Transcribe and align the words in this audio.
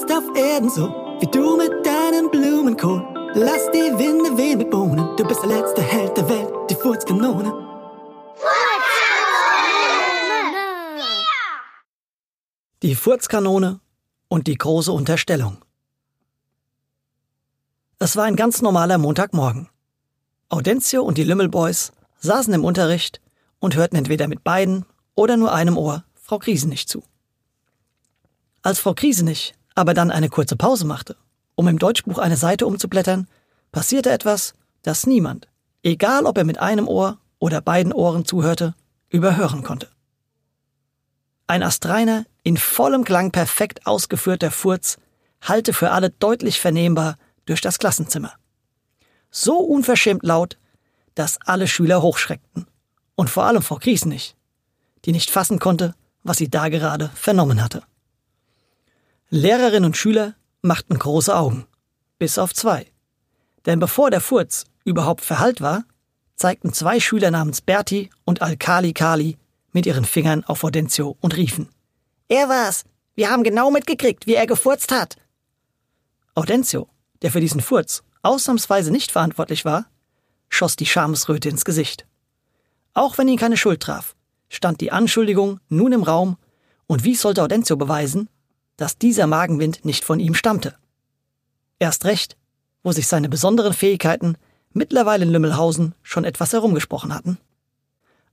jetzt 0.00 0.12
auf 0.12 0.36
Erden 0.36 0.70
so, 0.70 0.88
wie 1.20 1.26
du 1.26 1.56
mit 1.56 1.84
deinem 1.84 2.30
Blumenkohl. 2.30 3.04
Lass 3.34 3.70
die 3.70 3.98
Winde 3.98 4.36
wehen 4.36 4.58
mit 4.58 4.70
Bohnen, 4.70 5.16
du 5.16 5.24
bist 5.24 5.42
der 5.42 5.50
letzte 5.50 5.82
Held 5.82 6.16
der 6.16 6.28
Welt, 6.28 6.52
die 6.70 6.74
Furzkanone. 6.74 7.52
Die 12.82 12.94
Furzkanone 12.94 13.80
und 14.28 14.46
die 14.46 14.56
große 14.56 14.90
Unterstellung. 14.90 15.58
Es 17.98 18.16
war 18.16 18.24
ein 18.24 18.36
ganz 18.36 18.62
normaler 18.62 18.96
Montagmorgen. 18.96 19.68
Audencio 20.48 21.02
und 21.02 21.18
die 21.18 21.24
Lümmelboys 21.24 21.92
saßen 22.18 22.54
im 22.54 22.64
Unterricht 22.64 23.20
und 23.58 23.76
hörten 23.76 23.96
entweder 23.96 24.28
mit 24.28 24.42
beiden 24.42 24.86
oder 25.14 25.36
nur 25.36 25.52
einem 25.52 25.76
Ohr 25.76 26.04
Frau 26.14 26.38
Kriesenich 26.38 26.88
zu. 26.88 27.02
Als 28.62 28.78
Frau 28.78 28.94
Kriesenich 28.94 29.54
aber 29.80 29.94
dann 29.94 30.10
eine 30.10 30.28
kurze 30.28 30.56
Pause 30.56 30.84
machte, 30.84 31.16
um 31.54 31.66
im 31.66 31.78
Deutschbuch 31.78 32.18
eine 32.18 32.36
Seite 32.36 32.66
umzublättern, 32.66 33.26
passierte 33.72 34.10
etwas, 34.10 34.52
das 34.82 35.06
niemand, 35.06 35.48
egal 35.82 36.26
ob 36.26 36.36
er 36.36 36.44
mit 36.44 36.58
einem 36.58 36.86
Ohr 36.86 37.16
oder 37.38 37.62
beiden 37.62 37.94
Ohren 37.94 38.26
zuhörte, 38.26 38.74
überhören 39.08 39.62
konnte. 39.62 39.88
Ein 41.46 41.62
astreiner, 41.62 42.26
in 42.42 42.58
vollem 42.58 43.04
Klang 43.04 43.30
perfekt 43.32 43.86
ausgeführter 43.86 44.50
Furz 44.50 44.98
hallte 45.40 45.72
für 45.72 45.92
alle 45.92 46.10
deutlich 46.10 46.60
vernehmbar 46.60 47.16
durch 47.46 47.62
das 47.62 47.78
Klassenzimmer. 47.78 48.34
So 49.30 49.56
unverschämt 49.60 50.24
laut, 50.24 50.58
dass 51.14 51.38
alle 51.46 51.66
Schüler 51.66 52.02
hochschreckten. 52.02 52.66
Und 53.14 53.30
vor 53.30 53.44
allem 53.44 53.62
Frau 53.62 53.76
Kriesenich, 53.76 54.36
die 55.06 55.12
nicht 55.12 55.30
fassen 55.30 55.58
konnte, 55.58 55.94
was 56.22 56.36
sie 56.36 56.50
da 56.50 56.68
gerade 56.68 57.08
vernommen 57.14 57.62
hatte. 57.62 57.82
Lehrerinnen 59.32 59.84
und 59.84 59.96
Schüler 59.96 60.34
machten 60.60 60.98
große 60.98 61.34
Augen. 61.34 61.68
Bis 62.18 62.36
auf 62.36 62.52
zwei. 62.52 62.90
Denn 63.64 63.78
bevor 63.78 64.10
der 64.10 64.20
Furz 64.20 64.64
überhaupt 64.84 65.24
verhallt 65.24 65.60
war, 65.60 65.84
zeigten 66.34 66.72
zwei 66.72 66.98
Schüler 66.98 67.30
namens 67.30 67.60
Berti 67.60 68.10
und 68.24 68.42
Alkali 68.42 68.92
Kali 68.92 69.38
mit 69.70 69.86
ihren 69.86 70.04
Fingern 70.04 70.42
auf 70.42 70.64
Audencio 70.64 71.16
und 71.20 71.36
riefen. 71.36 71.68
Er 72.26 72.48
war's. 72.48 72.82
Wir 73.14 73.30
haben 73.30 73.44
genau 73.44 73.70
mitgekriegt, 73.70 74.26
wie 74.26 74.34
er 74.34 74.48
gefurzt 74.48 74.90
hat. 74.90 75.16
Audencio, 76.34 76.88
der 77.22 77.30
für 77.30 77.40
diesen 77.40 77.60
Furz 77.60 78.02
ausnahmsweise 78.22 78.90
nicht 78.90 79.12
verantwortlich 79.12 79.64
war, 79.64 79.86
schoss 80.48 80.74
die 80.74 80.86
Schamesröte 80.86 81.48
ins 81.48 81.64
Gesicht. 81.64 82.04
Auch 82.94 83.16
wenn 83.16 83.28
ihn 83.28 83.38
keine 83.38 83.56
Schuld 83.56 83.80
traf, 83.80 84.16
stand 84.48 84.80
die 84.80 84.90
Anschuldigung 84.90 85.60
nun 85.68 85.92
im 85.92 86.02
Raum, 86.02 86.36
und 86.88 87.04
wie 87.04 87.14
sollte 87.14 87.44
Audencio 87.44 87.76
beweisen, 87.76 88.28
dass 88.80 88.96
dieser 88.96 89.26
Magenwind 89.26 89.84
nicht 89.84 90.06
von 90.06 90.18
ihm 90.20 90.34
stammte? 90.34 90.74
Erst 91.78 92.06
recht, 92.06 92.38
wo 92.82 92.92
sich 92.92 93.06
seine 93.06 93.28
besonderen 93.28 93.74
Fähigkeiten 93.74 94.36
mittlerweile 94.72 95.26
in 95.26 95.30
Lümmelhausen 95.30 95.94
schon 96.02 96.24
etwas 96.24 96.54
herumgesprochen 96.54 97.14
hatten. 97.14 97.36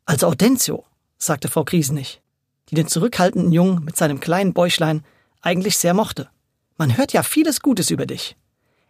Also 0.05 0.27
Audencio, 0.27 0.85
sagte 1.17 1.49
Frau 1.49 1.65
Kriesenich, 1.65 2.21
die 2.69 2.75
den 2.75 2.87
zurückhaltenden 2.87 3.51
Jungen 3.51 3.83
mit 3.83 3.97
seinem 3.97 4.21
kleinen 4.21 4.53
Bäuchlein 4.53 5.03
eigentlich 5.41 5.77
sehr 5.77 5.93
mochte. 5.93 6.29
Man 6.77 6.95
hört 6.95 7.11
ja 7.11 7.23
vieles 7.23 7.59
Gutes 7.59 7.91
über 7.91 8.05
dich. 8.05 8.37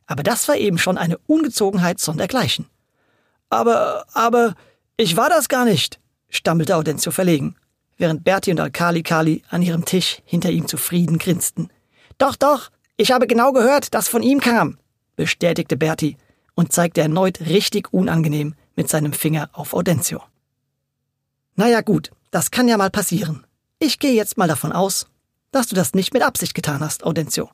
Aber 0.05 0.21
das 0.21 0.47
war 0.47 0.57
eben 0.57 0.77
schon 0.77 0.99
eine 0.99 1.17
Ungezogenheit 1.25 1.99
sondergleichen. 1.99 2.67
Aber, 3.49 4.05
aber, 4.13 4.53
ich 4.95 5.17
war 5.17 5.29
das 5.29 5.49
gar 5.49 5.65
nicht, 5.65 5.99
stammelte 6.29 6.75
Audencio 6.75 7.11
verlegen, 7.11 7.55
während 7.97 8.23
Berti 8.23 8.51
und 8.51 8.59
Alkali 8.59 9.03
Kali 9.03 9.43
an 9.49 9.61
ihrem 9.61 9.85
Tisch 9.85 10.21
hinter 10.25 10.49
ihm 10.51 10.67
zufrieden 10.67 11.17
grinsten. 11.17 11.69
Doch, 12.17 12.35
doch, 12.35 12.69
ich 12.95 13.11
habe 13.11 13.27
genau 13.27 13.51
gehört, 13.51 13.93
dass 13.93 14.07
von 14.07 14.23
ihm 14.23 14.39
kam, 14.39 14.77
bestätigte 15.15 15.77
Berti 15.77 16.17
und 16.55 16.71
zeigte 16.71 17.01
erneut 17.01 17.41
richtig 17.41 17.93
unangenehm 17.93 18.55
mit 18.75 18.89
seinem 18.89 19.13
Finger 19.13 19.49
auf 19.53 19.73
Audencio. 19.73 20.21
Naja 21.55 21.81
gut, 21.81 22.11
das 22.31 22.51
kann 22.51 22.67
ja 22.67 22.77
mal 22.77 22.89
passieren. 22.89 23.45
Ich 23.79 23.99
gehe 23.99 24.13
jetzt 24.13 24.37
mal 24.37 24.47
davon 24.47 24.71
aus, 24.71 25.07
dass 25.51 25.67
du 25.67 25.75
das 25.75 25.93
nicht 25.93 26.13
mit 26.13 26.23
Absicht 26.23 26.53
getan 26.53 26.81
hast, 26.81 27.03
Audencio. 27.03 27.49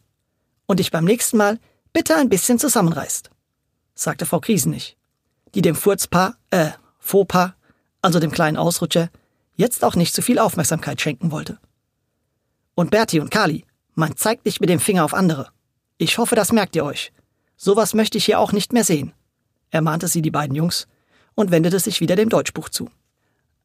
Und 0.65 0.79
dich 0.79 0.91
beim 0.91 1.05
nächsten 1.05 1.37
Mal 1.37 1.59
bitte 1.91 2.15
ein 2.15 2.29
bisschen 2.29 2.59
zusammenreißt, 2.59 3.29
sagte 3.95 4.25
Frau 4.25 4.39
Kriesenich, 4.39 4.97
die 5.53 5.61
dem 5.61 5.75
Furzpaar, 5.75 6.37
äh, 6.49 6.71
Fauxpas, 6.99 7.53
also 8.01 8.19
dem 8.19 8.31
kleinen 8.31 8.57
Ausrutscher, 8.57 9.09
jetzt 9.55 9.83
auch 9.83 9.95
nicht 9.95 10.13
zu 10.13 10.21
viel 10.21 10.39
Aufmerksamkeit 10.39 11.01
schenken 11.01 11.31
wollte. 11.31 11.59
Und 12.75 12.91
Berti 12.91 13.19
und 13.19 13.31
Kali, 13.31 13.65
man 13.95 14.15
zeigt 14.17 14.45
nicht 14.45 14.61
mit 14.61 14.69
dem 14.69 14.79
Finger 14.79 15.05
auf 15.05 15.13
andere. 15.13 15.49
Ich 15.97 16.17
hoffe, 16.17 16.35
das 16.35 16.51
merkt 16.51 16.75
ihr 16.75 16.85
euch. 16.85 17.13
Sowas 17.55 17.93
möchte 17.93 18.17
ich 18.17 18.25
hier 18.25 18.39
auch 18.39 18.51
nicht 18.51 18.73
mehr 18.73 18.83
sehen, 18.83 19.13
ermahnte 19.69 20.07
sie 20.07 20.21
die 20.21 20.31
beiden 20.31 20.55
Jungs 20.55 20.87
und 21.35 21.51
wendete 21.51 21.79
sich 21.79 22.01
wieder 22.01 22.15
dem 22.15 22.29
Deutschbuch 22.29 22.69
zu. 22.69 22.89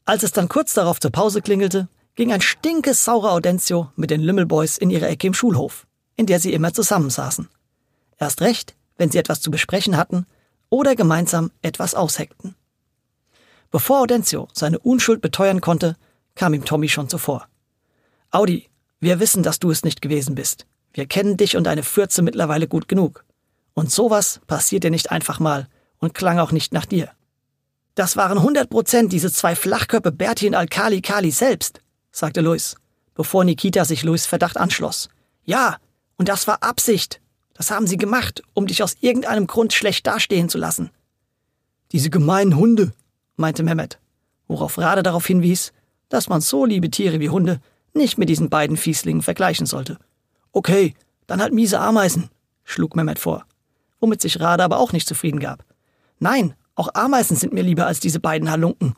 Als 0.05 0.23
es 0.23 0.33
dann 0.33 0.49
kurz 0.49 0.75
darauf 0.75 1.01
zur 1.01 1.11
Pause 1.11 1.43
klingelte, 1.43 1.89
ging 2.15 2.33
ein 2.33 2.41
stinkes 2.41 3.05
saurer 3.05 3.33
Audencio 3.33 3.93
mit 3.97 4.11
den 4.11 4.21
Lümmelboys 4.21 4.79
in 4.79 4.91
ihre 4.91 5.09
Ecke 5.09 5.27
im 5.27 5.35
Schulhof, 5.35 5.87
in 6.17 6.27
der 6.27 6.41
sie 6.41 6.53
immer 6.53 6.73
zusammensaßen. 6.73 7.49
Erst 8.19 8.41
recht, 8.41 8.75
wenn 8.97 9.11
sie 9.11 9.19
etwas 9.19 9.41
zu 9.41 9.51
besprechen 9.51 9.97
hatten 9.97 10.27
oder 10.71 10.97
gemeinsam 10.97 11.51
etwas 11.63 11.95
ausheckten. 11.95 12.55
Bevor 13.71 14.01
Audencio 14.01 14.49
seine 14.53 14.79
Unschuld 14.79 15.21
beteuern 15.21 15.61
konnte, 15.61 15.97
kam 16.35 16.55
ihm 16.55 16.65
Tommy 16.65 16.89
schon 16.89 17.09
zuvor. 17.09 17.49
Audi, 18.31 18.69
wir 19.01 19.21
wissen, 19.21 19.43
dass 19.43 19.59
du 19.59 19.71
es 19.71 19.85
nicht 19.85 20.01
gewesen 20.01 20.35
bist. 20.35 20.67
Wir 20.93 21.07
kennen 21.07 21.37
dich 21.37 21.57
und 21.57 21.65
deine 21.65 21.83
Fürze 21.83 22.23
mittlerweile 22.23 22.67
gut 22.67 22.89
genug. 22.89 23.25
Und 23.75 23.91
sowas 23.91 24.41
passiert 24.47 24.85
dir 24.85 24.91
nicht 24.91 25.11
einfach 25.11 25.39
mal 25.39 25.69
und 25.99 26.15
klang 26.15 26.39
auch 26.39 26.53
nicht 26.53 26.73
nach 26.73 26.87
dir. 26.87 27.11
Das 27.95 28.17
waren 28.17 28.39
100 28.39 28.71
Prozent 28.71 29.13
diese 29.13 29.31
zwei 29.31 29.55
Flachköpfe 29.55 30.13
Berti 30.13 30.47
und 30.47 30.55
Alkali 30.55 31.01
Kali 31.01 31.31
selbst, 31.31 31.81
sagte 32.11 32.41
Luis, 32.41 32.77
bevor 33.15 33.45
Nikita 33.45 33.85
sich 33.85 34.03
Luis 34.03 34.25
Verdacht 34.25 34.57
anschloss. 34.57 35.09
Ja, 35.45 35.79
und 36.17 36.29
das 36.29 36.47
war 36.47 36.63
Absicht. 36.63 37.21
Das 37.55 37.71
haben 37.71 37.87
sie 37.89 37.97
gemacht, 37.97 38.43
um 38.55 38.67
dich 38.67 38.83
aus 38.83 38.97
irgendeinem 39.01 39.49
Grund 39.49 39.73
schlecht 39.73 40.07
dastehen 40.07 40.49
zu 40.49 40.59
lassen. 40.59 40.91
Diese 41.91 42.11
gemeinen 42.11 42.57
Hunde, 42.57 42.93
meinte 43.39 43.63
Mehmet, 43.63 43.99
worauf 44.47 44.79
Rade 44.79 45.03
darauf 45.03 45.27
hinwies, 45.27 45.73
dass 46.09 46.29
man 46.29 46.41
so 46.41 46.65
liebe 46.65 46.91
Tiere 46.91 47.21
wie 47.21 47.31
Hunde 47.31 47.61
nicht 47.95 48.19
mit 48.19 48.29
diesen 48.29 48.51
beiden 48.51 48.77
Fieslingen 48.77 49.23
vergleichen 49.23 49.67
sollte. 49.67 49.99
Okay, 50.53 50.95
dann 51.27 51.41
halt 51.41 51.53
miese 51.53 51.81
Ameisen, 51.81 52.31
schlug 52.65 52.97
Mehmet 52.97 53.19
vor, 53.19 53.45
womit 54.01 54.21
sich 54.21 54.41
Rade 54.41 54.65
aber 54.65 54.79
auch 54.79 54.93
nicht 54.93 55.09
zufrieden 55.09 55.41
gab. 55.41 55.65
Nein, 56.19 56.55
auch 56.75 56.95
Ameisen 56.95 57.37
sind 57.37 57.53
mir 57.53 57.63
lieber 57.63 57.87
als 57.87 58.01
diese 58.01 58.21
beiden 58.21 58.51
Halunken. 58.51 58.95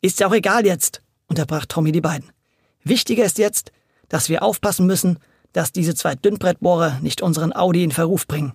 Ist 0.00 0.20
ja 0.20 0.28
auch 0.28 0.34
egal 0.34 0.66
jetzt, 0.66 1.02
unterbrach 1.26 1.66
Tommy 1.66 1.92
die 1.92 2.00
beiden. 2.00 2.30
Wichtiger 2.84 3.24
ist 3.24 3.38
jetzt, 3.38 3.72
dass 4.08 4.28
wir 4.28 4.42
aufpassen 4.42 4.86
müssen, 4.86 5.18
dass 5.52 5.72
diese 5.72 5.94
zwei 5.94 6.14
Dünnbrettbohrer 6.14 6.98
nicht 7.00 7.22
unseren 7.22 7.54
Audi 7.54 7.82
in 7.82 7.90
Verruf 7.90 8.26
bringen. 8.26 8.52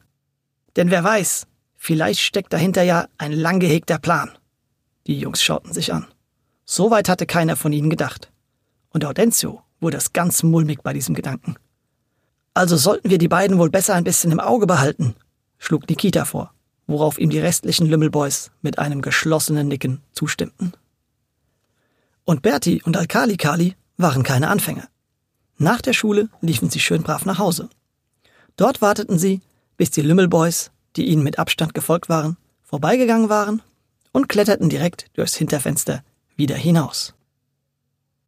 Denn 0.76 0.90
wer 0.90 1.04
weiß, 1.04 1.48
vielleicht 1.76 2.22
steckt 2.22 2.54
dahinter 2.54 2.84
ja 2.84 3.08
ein 3.18 3.32
lang 3.32 3.60
gehegter 3.60 4.00
Plan. 4.00 4.32
Die 5.08 5.20
Jungs 5.20 5.44
schauten 5.44 5.74
sich 5.74 5.94
an. 5.94 6.08
So 6.66 6.90
weit 6.92 7.10
hatte 7.10 7.26
keiner 7.26 7.56
von 7.56 7.74
ihnen 7.74 7.90
gedacht. 7.90 8.32
Und 8.90 9.04
Audencio 9.04 9.62
wurde 9.82 9.98
es 9.98 10.14
ganz 10.14 10.44
mulmig 10.44 10.82
bei 10.82 10.94
diesem 10.94 11.14
Gedanken. 11.14 11.56
Also 12.54 12.78
sollten 12.78 13.10
wir 13.10 13.18
die 13.18 13.28
beiden 13.28 13.58
wohl 13.58 13.70
besser 13.70 13.96
ein 13.96 14.06
bisschen 14.06 14.32
im 14.32 14.40
Auge 14.40 14.66
behalten, 14.66 15.16
schlug 15.58 15.90
Nikita 15.90 16.24
vor, 16.24 16.54
worauf 16.88 17.18
ihm 17.18 17.30
die 17.30 17.40
restlichen 17.40 17.88
Lümmelboys 17.88 18.52
mit 18.62 18.80
einem 18.80 19.02
geschlossenen 19.02 19.68
Nicken 19.68 20.02
zustimmten. 20.14 20.74
Und 22.24 22.42
Berti 22.42 22.82
und 22.84 22.96
Alkali 22.96 23.36
Kali 23.36 23.76
waren 23.98 24.24
keine 24.24 24.50
Anfänger. 24.50 24.88
Nach 25.58 25.82
der 25.82 25.94
Schule 25.94 26.30
liefen 26.42 26.70
sie 26.70 26.80
schön 26.80 27.04
brav 27.04 27.26
nach 27.26 27.40
Hause. 27.40 27.70
Dort 28.56 28.82
warteten 28.82 29.20
sie, 29.20 29.42
bis 29.76 29.92
die 29.92 30.02
Lümmelboys, 30.02 30.72
die 30.96 31.08
ihnen 31.08 31.24
mit 31.24 31.40
Abstand 31.40 31.74
gefolgt 31.74 32.08
waren, 32.08 32.38
vorbeigegangen 32.64 33.30
waren 33.30 33.62
und 34.14 34.30
kletterten 34.30 34.70
direkt 34.70 35.08
durchs 35.18 35.36
Hinterfenster 35.36 36.04
wieder 36.38 36.56
hinaus. 36.56 37.14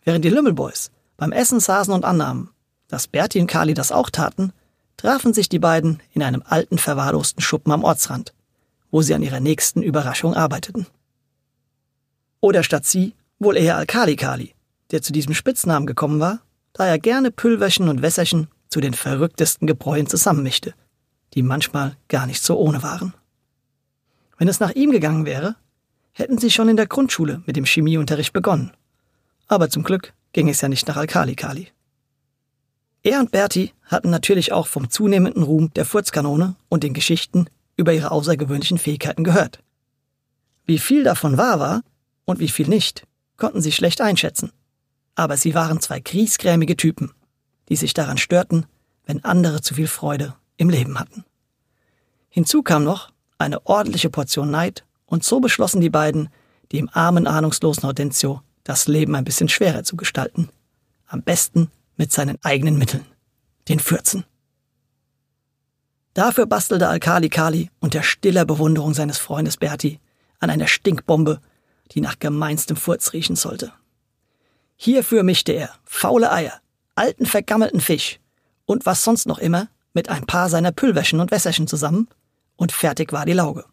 Während 0.04 0.26
die 0.26 0.30
Lümmelboys 0.30 0.92
beim 1.16 1.32
Essen 1.32 1.62
saßen 1.62 1.94
und 1.94 2.04
annahmen, 2.04 2.50
dass 2.90 3.08
Berti 3.08 3.40
und 3.40 3.48
Kali 3.48 3.74
das 3.74 3.94
auch 3.94 4.10
taten, 4.10 4.52
trafen 4.98 5.34
sich 5.34 5.48
die 5.48 5.60
beiden 5.60 6.02
in 6.12 6.22
einem 6.22 6.44
alten 6.46 6.78
verwahrlosten 6.78 7.42
Schuppen 7.42 7.72
am 7.72 7.84
Ortsrand, 7.84 8.34
wo 8.92 9.02
sie 9.02 9.14
an 9.14 9.24
ihrer 9.24 9.40
nächsten 9.40 9.82
Überraschung 9.82 10.34
arbeiteten. 10.34 10.88
Oder 12.42 12.64
statt 12.64 12.86
sie 12.86 13.14
wohl 13.40 13.58
eher 13.58 13.78
Alkali 13.78 14.16
Kali, 14.16 14.54
der 14.92 15.02
zu 15.02 15.14
diesem 15.14 15.34
Spitznamen 15.34 15.88
gekommen 15.88 16.20
war, 16.20 16.42
da 16.74 16.86
er 16.86 17.00
gerne 17.00 17.32
Pülverchen 17.32 17.90
und 17.90 18.02
Wässerchen 18.02 18.48
zu 18.70 18.82
den 18.82 18.94
verrücktesten 18.94 19.68
Gebräuen 19.68 20.08
zusammenmischte, 20.08 20.74
die 21.34 21.42
manchmal 21.42 21.96
gar 22.08 22.26
nicht 22.26 22.44
so 22.44 22.58
ohne 22.58 22.84
waren. 22.84 23.14
Wenn 24.38 24.48
es 24.48 24.60
nach 24.60 24.72
ihm 24.72 24.92
gegangen 24.92 25.26
wäre, 25.26 25.56
hätten 26.16 26.38
sie 26.38 26.50
schon 26.50 26.70
in 26.70 26.78
der 26.78 26.88
Grundschule 26.88 27.44
mit 27.46 27.58
dem 27.58 27.66
Chemieunterricht 27.66 28.34
begonnen. 28.34 28.72
Aber 29.48 29.70
zum 29.70 29.84
Glück 29.84 30.14
ging 30.32 30.50
es 30.50 30.62
ja 30.62 30.70
nicht 30.70 30.88
nach 30.88 30.96
Alkali 30.96 31.36
Kali. 31.36 31.68
Er 33.04 33.20
und 33.20 33.32
Bertie 33.32 33.74
hatten 33.84 34.10
natürlich 34.10 34.52
auch 34.52 34.66
vom 34.66 34.90
zunehmenden 34.90 35.44
Ruhm 35.44 35.72
der 35.76 35.86
Furzkanone 35.86 36.56
und 36.70 36.84
den 36.84 36.94
Geschichten 36.94 37.48
über 37.76 37.94
ihre 37.94 38.12
außergewöhnlichen 38.12 38.78
Fähigkeiten 38.78 39.24
gehört. 39.24 39.60
Wie 40.66 40.80
viel 40.80 41.04
davon 41.04 41.38
wahr 41.38 41.60
war 41.60 41.82
und 42.24 42.40
wie 42.40 42.48
viel 42.48 42.68
nicht, 42.68 43.06
konnten 43.38 43.62
sie 43.62 43.74
schlecht 43.74 44.02
einschätzen. 44.02 44.52
Aber 45.16 45.38
sie 45.38 45.54
waren 45.54 45.82
zwei 45.82 46.00
griesgrämige 46.00 46.78
Typen, 46.78 47.12
die 47.68 47.76
sich 47.76 47.94
daran 47.94 48.18
störten, 48.18 48.66
wenn 49.06 49.24
andere 49.24 49.62
zu 49.62 49.76
viel 49.76 49.88
Freude 49.88 50.34
im 50.58 50.70
Leben 50.70 50.98
hatten. 50.98 51.26
Hinzu 52.30 52.64
kam 52.64 52.86
noch 52.86 53.12
eine 53.38 53.66
ordentliche 53.66 54.10
Portion 54.10 54.50
Neid 54.50 54.86
und 55.16 55.24
so 55.24 55.40
beschlossen 55.40 55.80
die 55.80 55.90
beiden, 55.90 56.28
dem 56.74 56.90
armen, 56.92 57.26
ahnungslosen 57.26 57.84
Hortensio 57.84 58.42
das 58.66 58.88
Leben 58.88 59.16
ein 59.16 59.24
bisschen 59.24 59.48
schwerer 59.48 59.86
zu 59.86 59.96
gestalten. 59.96 60.50
Am 61.08 61.22
besten 61.22 61.72
mit 61.96 62.12
seinen 62.12 62.38
eigenen 62.44 62.78
Mitteln, 62.78 63.06
den 63.70 63.80
Fürzen. 63.80 64.26
Dafür 66.14 66.48
bastelte 66.48 66.90
Alkali 66.90 67.30
Kali 67.30 67.70
unter 67.80 68.04
stiller 68.04 68.44
Bewunderung 68.44 68.94
seines 68.94 69.18
Freundes 69.18 69.56
Berti 69.56 70.02
an 70.40 70.50
einer 70.50 70.68
Stinkbombe, 70.68 71.40
die 71.92 72.02
nach 72.02 72.20
gemeinstem 72.20 72.76
Furz 72.76 73.14
riechen 73.14 73.38
sollte. 73.38 73.72
Hierfür 74.76 75.24
mischte 75.24 75.54
er 75.54 75.70
faule 75.86 76.30
Eier, 76.30 76.60
alten 76.96 77.26
vergammelten 77.26 77.80
Fisch 77.80 78.20
und 78.66 78.86
was 78.86 79.04
sonst 79.04 79.28
noch 79.28 79.40
immer 79.40 79.70
mit 79.94 80.10
ein 80.10 80.26
paar 80.26 80.50
seiner 80.50 80.74
Püllwäschen 80.74 81.22
und 81.22 81.32
Wässerchen 81.32 81.68
zusammen 81.68 82.10
und 82.58 82.74
fertig 82.74 83.14
war 83.14 83.26
die 83.26 83.32
Lauge. 83.32 83.64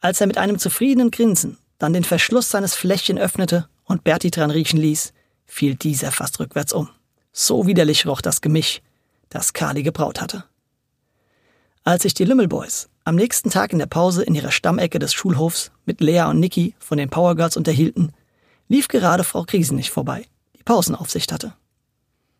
Als 0.00 0.20
er 0.20 0.26
mit 0.26 0.38
einem 0.38 0.58
zufriedenen 0.58 1.10
Grinsen 1.10 1.58
dann 1.78 1.92
den 1.92 2.04
Verschluss 2.04 2.50
seines 2.50 2.74
Fläschchen 2.74 3.18
öffnete 3.18 3.68
und 3.84 4.04
Berti 4.04 4.30
dran 4.30 4.50
riechen 4.50 4.78
ließ, 4.78 5.12
fiel 5.46 5.74
dieser 5.74 6.12
fast 6.12 6.38
rückwärts 6.40 6.72
um. 6.72 6.88
So 7.32 7.66
widerlich 7.66 8.06
roch 8.06 8.20
das 8.20 8.40
Gemisch, 8.40 8.80
das 9.28 9.52
Kali 9.52 9.82
gebraut 9.82 10.20
hatte. 10.20 10.44
Als 11.84 12.02
sich 12.02 12.14
die 12.14 12.24
Lümmelboys 12.24 12.88
am 13.04 13.14
nächsten 13.14 13.50
Tag 13.50 13.72
in 13.72 13.78
der 13.78 13.86
Pause 13.86 14.22
in 14.22 14.34
ihrer 14.34 14.50
Stammecke 14.50 14.98
des 14.98 15.14
Schulhofs 15.14 15.70
mit 15.86 16.00
Lea 16.00 16.24
und 16.24 16.40
Niki 16.40 16.74
von 16.78 16.98
den 16.98 17.08
Powergirls 17.08 17.56
unterhielten, 17.56 18.12
lief 18.68 18.88
gerade 18.88 19.24
Frau 19.24 19.44
Kriesenich 19.44 19.90
vorbei, 19.90 20.26
die 20.58 20.62
Pausenaufsicht 20.62 21.32
hatte. 21.32 21.54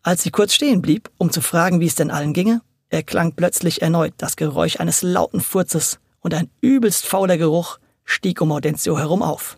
Als 0.03 0.23
sie 0.23 0.31
kurz 0.31 0.53
stehen 0.53 0.81
blieb, 0.81 1.09
um 1.17 1.31
zu 1.31 1.41
fragen, 1.41 1.79
wie 1.79 1.87
es 1.87 1.95
denn 1.95 2.11
allen 2.11 2.33
ginge, 2.33 2.61
erklang 2.89 3.33
plötzlich 3.33 3.81
erneut 3.81 4.13
das 4.17 4.35
Geräusch 4.35 4.79
eines 4.79 5.01
lauten 5.01 5.41
Furzes 5.41 5.99
und 6.21 6.33
ein 6.33 6.49
übelst 6.61 7.05
fauler 7.05 7.37
Geruch 7.37 7.79
stieg 8.03 8.41
um 8.41 8.51
Audentio 8.51 8.97
herum 8.97 9.21
auf. 9.21 9.57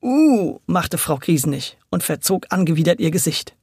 Uh, 0.00 0.58
machte 0.66 0.98
Frau 0.98 1.16
Kriesenich 1.16 1.78
und 1.90 2.02
verzog 2.02 2.46
angewidert 2.50 3.00
ihr 3.00 3.10
Gesicht. 3.10 3.54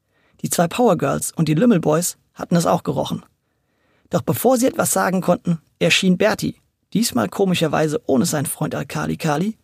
Die 0.42 0.50
zwei 0.50 0.68
Powergirls 0.68 1.32
und 1.34 1.50
die 1.50 1.54
Lümmelboys 1.54 2.18
hatten 2.34 2.56
es 2.56 2.66
auch 2.66 2.84
gerochen. 2.84 3.26
Doch 4.10 4.22
bevor 4.22 4.58
sie 4.58 4.68
etwas 4.68 4.92
sagen 4.92 5.22
konnten, 5.22 5.60
erschien 5.80 6.18
Bertie, 6.18 6.56
diesmal 6.94 7.30
komischerweise 7.30 8.02
ohne 8.06 8.26
seinen 8.26 8.46
Freund 8.46 8.74
Alkali 8.74 9.18
Kali, 9.18 9.58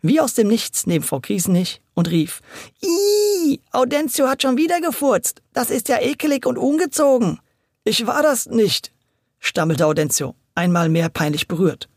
wie 0.00 0.20
aus 0.20 0.34
dem 0.34 0.48
Nichts 0.48 0.86
neben 0.86 1.04
Frau 1.04 1.20
Kriesenich 1.20 1.80
und 1.94 2.10
rief, 2.10 2.40
Ih, 2.82 3.60
Audentio 3.72 4.28
hat 4.28 4.42
schon 4.42 4.56
wieder 4.56 4.80
gefurzt. 4.80 5.42
Das 5.52 5.70
ist 5.70 5.88
ja 5.88 6.00
ekelig 6.00 6.46
und 6.46 6.58
ungezogen. 6.58 7.40
Ich 7.84 8.06
war 8.06 8.22
das 8.22 8.46
nicht, 8.46 8.92
stammelte 9.40 9.86
Audentio, 9.86 10.34
einmal 10.54 10.88
mehr 10.88 11.08
peinlich 11.08 11.48
berührt, 11.48 11.88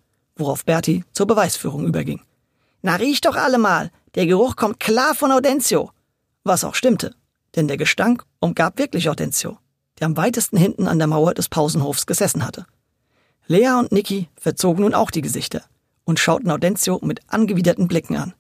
worauf 0.41 0.65
Bertie 0.65 1.05
zur 1.13 1.27
Beweisführung 1.27 1.85
überging. 1.85 2.21
Na 2.81 2.95
riech 2.95 3.21
doch 3.21 3.35
alle 3.35 3.57
mal, 3.57 3.91
der 4.15 4.25
Geruch 4.25 4.55
kommt 4.57 4.79
klar 4.79 5.15
von 5.15 5.31
Audentio. 5.31 5.91
Was 6.43 6.63
auch 6.63 6.75
stimmte, 6.75 7.15
denn 7.55 7.67
der 7.67 7.77
Gestank 7.77 8.25
umgab 8.39 8.77
wirklich 8.77 9.09
Audentio, 9.09 9.57
der 9.99 10.07
am 10.07 10.17
weitesten 10.17 10.57
hinten 10.57 10.88
an 10.88 10.97
der 10.97 11.07
Mauer 11.07 11.33
des 11.33 11.47
Pausenhofs 11.47 12.05
gesessen 12.05 12.45
hatte. 12.45 12.65
Lea 13.47 13.71
und 13.79 13.91
Niki 13.91 14.29
verzogen 14.35 14.83
nun 14.83 14.93
auch 14.93 15.11
die 15.11 15.21
Gesichter 15.21 15.63
und 16.03 16.19
schauten 16.19 16.51
Audentio 16.51 16.99
mit 17.03 17.21
angewiderten 17.27 17.88
Blicken 17.88 18.17
an. 18.17 18.33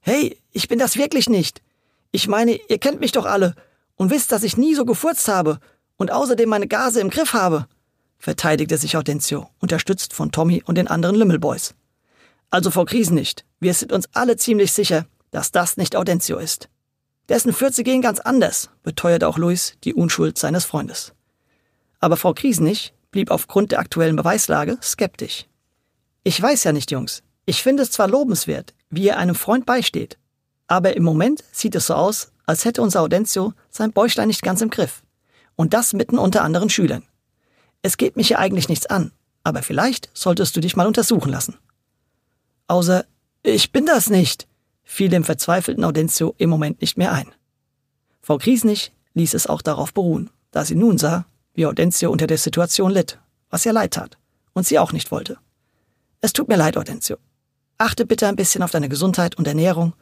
Hey, 0.00 0.38
ich 0.52 0.68
bin 0.68 0.78
das 0.78 0.96
wirklich 0.96 1.28
nicht. 1.28 1.62
Ich 2.10 2.28
meine, 2.28 2.58
ihr 2.68 2.78
kennt 2.78 3.00
mich 3.00 3.12
doch 3.12 3.26
alle 3.26 3.54
und 3.96 4.10
wisst, 4.10 4.32
dass 4.32 4.42
ich 4.42 4.56
nie 4.56 4.74
so 4.74 4.84
gefurzt 4.84 5.28
habe 5.28 5.58
und 5.96 6.12
außerdem 6.12 6.48
meine 6.48 6.68
Gase 6.68 7.00
im 7.00 7.10
Griff 7.10 7.32
habe, 7.32 7.66
verteidigte 8.18 8.78
sich 8.78 8.96
Audentio, 8.96 9.48
unterstützt 9.60 10.12
von 10.12 10.32
Tommy 10.32 10.62
und 10.64 10.76
den 10.76 10.88
anderen 10.88 11.16
Lümmelboys. 11.16 11.74
Also 12.50 12.70
Frau 12.70 12.84
Kriesen 12.84 13.22
wir 13.60 13.74
sind 13.74 13.92
uns 13.92 14.08
alle 14.12 14.36
ziemlich 14.36 14.72
sicher, 14.72 15.06
dass 15.30 15.52
das 15.52 15.76
nicht 15.76 15.96
Audentio 15.96 16.38
ist. 16.38 16.68
Dessen 17.28 17.52
Fürze 17.52 17.82
gehen 17.82 18.02
ganz 18.02 18.20
anders, 18.20 18.70
beteuerte 18.82 19.26
auch 19.26 19.36
Luis 19.36 19.74
die 19.84 19.94
Unschuld 19.94 20.38
seines 20.38 20.64
Freundes. 20.64 21.12
Aber 21.98 22.16
Frau 22.16 22.34
Kriesenich 22.34 22.94
blieb 23.10 23.30
aufgrund 23.30 23.72
der 23.72 23.80
aktuellen 23.80 24.16
Beweislage 24.16 24.78
skeptisch. 24.82 25.46
Ich 26.22 26.40
weiß 26.40 26.64
ja 26.64 26.72
nicht, 26.72 26.90
Jungs. 26.90 27.22
Ich 27.46 27.62
finde 27.62 27.82
es 27.82 27.90
zwar 27.90 28.08
lobenswert, 28.08 28.74
wie 28.90 29.04
ihr 29.04 29.16
einem 29.16 29.34
Freund 29.34 29.66
beisteht, 29.66 30.18
aber 30.66 30.96
im 30.96 31.02
Moment 31.02 31.44
sieht 31.52 31.74
es 31.74 31.86
so 31.86 31.94
aus, 31.94 32.32
als 32.44 32.64
hätte 32.64 32.82
unser 32.82 33.00
Audentio 33.00 33.54
sein 33.70 33.92
Bäuchlein 33.92 34.28
nicht 34.28 34.42
ganz 34.42 34.60
im 34.60 34.70
Griff. 34.70 35.02
Und 35.56 35.74
das 35.74 35.92
mitten 35.92 36.18
unter 36.18 36.42
anderen 36.42 36.70
Schülern. 36.70 37.04
Es 37.82 37.96
geht 37.96 38.16
mich 38.16 38.30
ja 38.30 38.38
eigentlich 38.38 38.68
nichts 38.68 38.86
an, 38.86 39.12
aber 39.42 39.62
vielleicht 39.62 40.10
solltest 40.12 40.56
du 40.56 40.60
dich 40.60 40.76
mal 40.76 40.86
untersuchen 40.86 41.30
lassen. 41.30 41.56
Außer, 42.68 43.04
ich 43.42 43.70
bin 43.70 43.86
das 43.86 44.10
nicht, 44.10 44.48
fiel 44.82 45.08
dem 45.08 45.24
verzweifelten 45.24 45.84
Audentio 45.84 46.34
im 46.38 46.50
Moment 46.50 46.80
nicht 46.80 46.98
mehr 46.98 47.12
ein. 47.12 47.32
Frau 48.22 48.38
Kriesnich 48.38 48.92
ließ 49.14 49.34
es 49.34 49.46
auch 49.46 49.62
darauf 49.62 49.94
beruhen, 49.94 50.30
da 50.50 50.64
sie 50.64 50.74
nun 50.74 50.98
sah, 50.98 51.26
wie 51.54 51.66
Audentio 51.66 52.10
unter 52.10 52.26
der 52.26 52.38
Situation 52.38 52.90
litt, 52.90 53.18
was 53.50 53.64
ihr 53.64 53.72
leid 53.72 53.94
tat 53.94 54.18
und 54.52 54.66
sie 54.66 54.78
auch 54.78 54.92
nicht 54.92 55.10
wollte. 55.10 55.38
Es 56.20 56.32
tut 56.32 56.48
mir 56.48 56.56
leid, 56.56 56.76
Audentio. 56.76 57.18
Achte 57.78 58.04
bitte 58.04 58.26
ein 58.26 58.36
bisschen 58.36 58.62
auf 58.62 58.72
deine 58.72 58.88
Gesundheit 58.88 59.36
und 59.36 59.46
Ernährung 59.46 59.92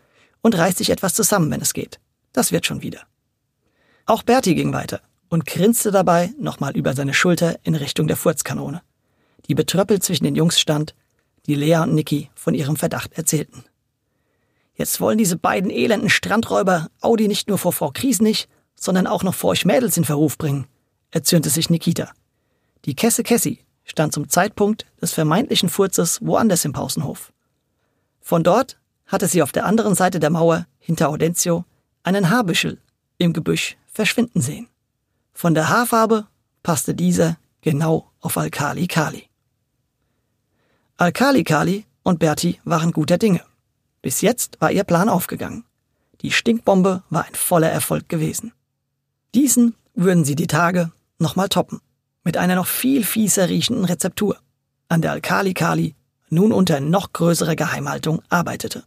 und 0.40 0.56
reiß 0.56 0.76
dich 0.76 0.90
etwas 0.90 1.14
zusammen, 1.14 1.50
wenn 1.50 1.60
es 1.60 1.74
geht. 1.74 2.00
Das 2.32 2.50
wird 2.50 2.64
schon 2.66 2.82
wieder. 2.82 3.00
Auch 4.06 4.22
Bertie 4.22 4.54
ging 4.54 4.72
weiter 4.72 5.00
und 5.34 5.46
grinste 5.46 5.90
dabei 5.90 6.32
nochmal 6.38 6.76
über 6.76 6.94
seine 6.94 7.12
Schulter 7.12 7.58
in 7.64 7.74
Richtung 7.74 8.06
der 8.06 8.16
Furzkanone, 8.16 8.82
die 9.48 9.56
betröppelt 9.56 10.04
zwischen 10.04 10.22
den 10.22 10.36
Jungs 10.36 10.60
stand, 10.60 10.94
die 11.46 11.56
Lea 11.56 11.78
und 11.78 11.92
Niki 11.92 12.30
von 12.36 12.54
ihrem 12.54 12.76
Verdacht 12.76 13.14
erzählten. 13.14 13.64
Jetzt 14.76 15.00
wollen 15.00 15.18
diese 15.18 15.36
beiden 15.36 15.70
elenden 15.70 16.08
Strandräuber 16.08 16.88
Audi 17.00 17.26
nicht 17.26 17.48
nur 17.48 17.58
vor 17.58 17.72
Frau 17.72 17.90
Kriesnich, 17.92 18.46
sondern 18.76 19.08
auch 19.08 19.24
noch 19.24 19.34
vor 19.34 19.50
euch 19.50 19.64
Mädels 19.64 19.96
in 19.96 20.04
Verruf 20.04 20.38
bringen, 20.38 20.68
erzürnte 21.10 21.50
sich 21.50 21.68
Nikita. 21.68 22.12
Die 22.84 22.94
Kesse 22.94 23.24
Kessi 23.24 23.58
stand 23.82 24.12
zum 24.12 24.28
Zeitpunkt 24.28 24.86
des 25.02 25.12
vermeintlichen 25.12 25.68
Furzes 25.68 26.20
woanders 26.22 26.64
im 26.64 26.72
Pausenhof. 26.72 27.32
Von 28.20 28.44
dort 28.44 28.78
hatte 29.06 29.26
sie 29.26 29.42
auf 29.42 29.50
der 29.50 29.66
anderen 29.66 29.96
Seite 29.96 30.20
der 30.20 30.30
Mauer 30.30 30.68
hinter 30.78 31.08
Audentio 31.08 31.64
einen 32.04 32.30
Haarbüschel 32.30 32.78
im 33.18 33.32
Gebüsch 33.32 33.76
verschwinden 33.88 34.40
sehen. 34.40 34.68
Von 35.34 35.54
der 35.54 35.68
Haarfarbe 35.68 36.26
passte 36.62 36.94
dieser 36.94 37.36
genau 37.60 38.10
auf 38.20 38.38
Alkali 38.38 38.86
Kali. 38.86 39.28
Alkali 40.96 41.42
Kali 41.42 41.84
und 42.04 42.20
Berti 42.20 42.60
waren 42.64 42.92
guter 42.92 43.18
Dinge. 43.18 43.42
Bis 44.00 44.20
jetzt 44.20 44.60
war 44.60 44.70
ihr 44.70 44.84
Plan 44.84 45.08
aufgegangen. 45.08 45.64
Die 46.20 46.30
Stinkbombe 46.30 47.02
war 47.10 47.24
ein 47.24 47.34
voller 47.34 47.68
Erfolg 47.68 48.08
gewesen. 48.08 48.52
Diesen 49.34 49.74
würden 49.94 50.24
sie 50.24 50.36
die 50.36 50.46
Tage 50.46 50.92
nochmal 51.18 51.48
toppen. 51.48 51.80
Mit 52.22 52.36
einer 52.36 52.54
noch 52.54 52.66
viel 52.66 53.04
fieser 53.04 53.48
riechenden 53.48 53.84
Rezeptur, 53.84 54.38
an 54.88 55.02
der 55.02 55.12
Alkali-Kali 55.12 55.94
nun 56.30 56.52
unter 56.52 56.80
noch 56.80 57.12
größerer 57.12 57.56
Geheimhaltung 57.56 58.22
arbeitete. 58.28 58.84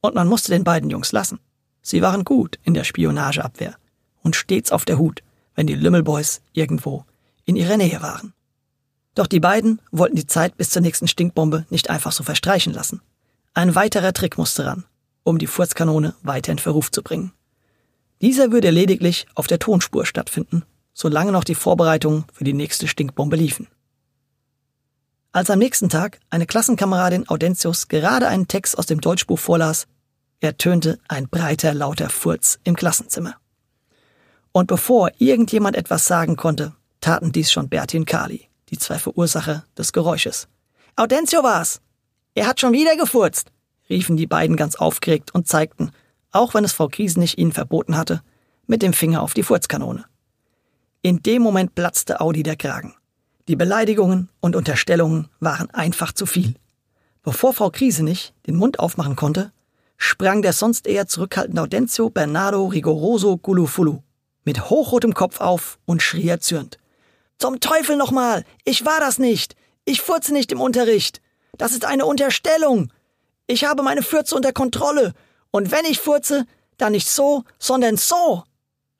Und 0.00 0.14
man 0.14 0.26
musste 0.26 0.50
den 0.50 0.64
beiden 0.64 0.90
Jungs 0.90 1.12
lassen. 1.12 1.38
Sie 1.82 2.02
waren 2.02 2.24
gut 2.24 2.58
in 2.64 2.74
der 2.74 2.84
Spionageabwehr 2.84 3.76
und 4.22 4.34
stets 4.34 4.72
auf 4.72 4.84
der 4.84 4.98
Hut, 4.98 5.22
wenn 5.54 5.66
die 5.66 5.74
Lümmelboys 5.74 6.40
irgendwo 6.52 7.04
in 7.44 7.56
ihrer 7.56 7.76
Nähe 7.76 8.02
waren. 8.02 8.32
Doch 9.14 9.26
die 9.26 9.40
beiden 9.40 9.80
wollten 9.90 10.16
die 10.16 10.26
Zeit 10.26 10.56
bis 10.56 10.70
zur 10.70 10.82
nächsten 10.82 11.08
Stinkbombe 11.08 11.66
nicht 11.70 11.90
einfach 11.90 12.12
so 12.12 12.24
verstreichen 12.24 12.72
lassen. 12.72 13.02
Ein 13.54 13.74
weiterer 13.74 14.12
Trick 14.12 14.38
musste 14.38 14.64
ran, 14.64 14.84
um 15.22 15.38
die 15.38 15.46
Furzkanone 15.46 16.14
weiter 16.22 16.52
in 16.52 16.58
Verruf 16.58 16.90
zu 16.90 17.02
bringen. 17.02 17.32
Dieser 18.20 18.52
würde 18.52 18.70
lediglich 18.70 19.26
auf 19.34 19.46
der 19.46 19.58
Tonspur 19.58 20.06
stattfinden 20.06 20.64
solange 20.94 21.32
noch 21.32 21.44
die 21.44 21.54
Vorbereitungen 21.54 22.24
für 22.32 22.44
die 22.44 22.52
nächste 22.52 22.88
Stinkbombe 22.88 23.36
liefen. 23.36 23.68
Als 25.32 25.48
am 25.48 25.58
nächsten 25.58 25.88
Tag 25.88 26.20
eine 26.28 26.46
Klassenkameradin 26.46 27.28
Audentius 27.28 27.88
gerade 27.88 28.28
einen 28.28 28.48
Text 28.48 28.78
aus 28.78 28.86
dem 28.86 29.00
Deutschbuch 29.00 29.38
vorlas, 29.38 29.86
ertönte 30.40 30.98
ein 31.08 31.28
breiter, 31.28 31.72
lauter 31.72 32.10
Furz 32.10 32.58
im 32.64 32.76
Klassenzimmer. 32.76 33.36
Und 34.52 34.66
bevor 34.66 35.10
irgendjemand 35.18 35.76
etwas 35.76 36.06
sagen 36.06 36.36
konnte, 36.36 36.74
taten 37.00 37.32
dies 37.32 37.50
schon 37.50 37.70
Berti 37.70 37.98
und 37.98 38.06
Kali, 38.06 38.48
die 38.68 38.78
zwei 38.78 38.98
Verursacher 38.98 39.64
des 39.76 39.92
Geräusches. 39.92 40.46
Audentio 40.94 41.42
war's! 41.42 41.80
Er 42.34 42.46
hat 42.46 42.60
schon 42.60 42.72
wieder 42.72 42.96
gefurzt! 42.96 43.50
riefen 43.88 44.16
die 44.16 44.26
beiden 44.26 44.56
ganz 44.56 44.76
aufgeregt 44.76 45.34
und 45.34 45.48
zeigten, 45.48 45.90
auch 46.30 46.54
wenn 46.54 46.64
es 46.64 46.72
Frau 46.72 46.88
Kriesen 46.88 47.20
nicht 47.20 47.38
ihnen 47.38 47.52
verboten 47.52 47.96
hatte, 47.96 48.22
mit 48.66 48.82
dem 48.82 48.92
Finger 48.92 49.22
auf 49.22 49.34
die 49.34 49.42
Furzkanone. 49.42 50.04
In 51.02 51.22
dem 51.22 51.42
Moment 51.42 51.74
platzte 51.74 52.20
Audi 52.20 52.42
der 52.42 52.56
Kragen. 52.56 52.94
Die 53.48 53.56
Beleidigungen 53.56 54.28
und 54.40 54.54
Unterstellungen 54.54 55.28
waren 55.40 55.68
einfach 55.70 56.12
zu 56.12 56.26
viel. 56.26 56.54
Bevor 57.22 57.52
Frau 57.52 57.70
Kriesenich 57.70 58.34
den 58.46 58.56
Mund 58.56 58.78
aufmachen 58.78 59.16
konnte, 59.16 59.52
sprang 59.96 60.42
der 60.42 60.52
sonst 60.52 60.86
eher 60.86 61.06
zurückhaltende 61.06 61.62
Audencio 61.62 62.08
Bernardo 62.08 62.66
Rigoroso 62.66 63.36
Gulufulu 63.36 64.00
mit 64.44 64.70
hochrotem 64.70 65.14
Kopf 65.14 65.40
auf 65.40 65.78
und 65.84 66.02
schrie 66.02 66.28
erzürnt. 66.28 66.78
Zum 67.38 67.60
Teufel 67.60 67.96
nochmal! 67.96 68.44
Ich 68.64 68.84
war 68.84 69.00
das 69.00 69.18
nicht! 69.18 69.56
Ich 69.84 70.00
furze 70.00 70.32
nicht 70.32 70.52
im 70.52 70.60
Unterricht! 70.60 71.20
Das 71.58 71.72
ist 71.72 71.84
eine 71.84 72.06
Unterstellung! 72.06 72.92
Ich 73.46 73.64
habe 73.64 73.82
meine 73.82 74.02
Fürze 74.02 74.34
unter 74.34 74.52
Kontrolle! 74.52 75.12
Und 75.50 75.70
wenn 75.70 75.84
ich 75.84 76.00
furze, 76.00 76.46
dann 76.78 76.92
nicht 76.92 77.08
so, 77.08 77.44
sondern 77.58 77.96
so! 77.96 78.44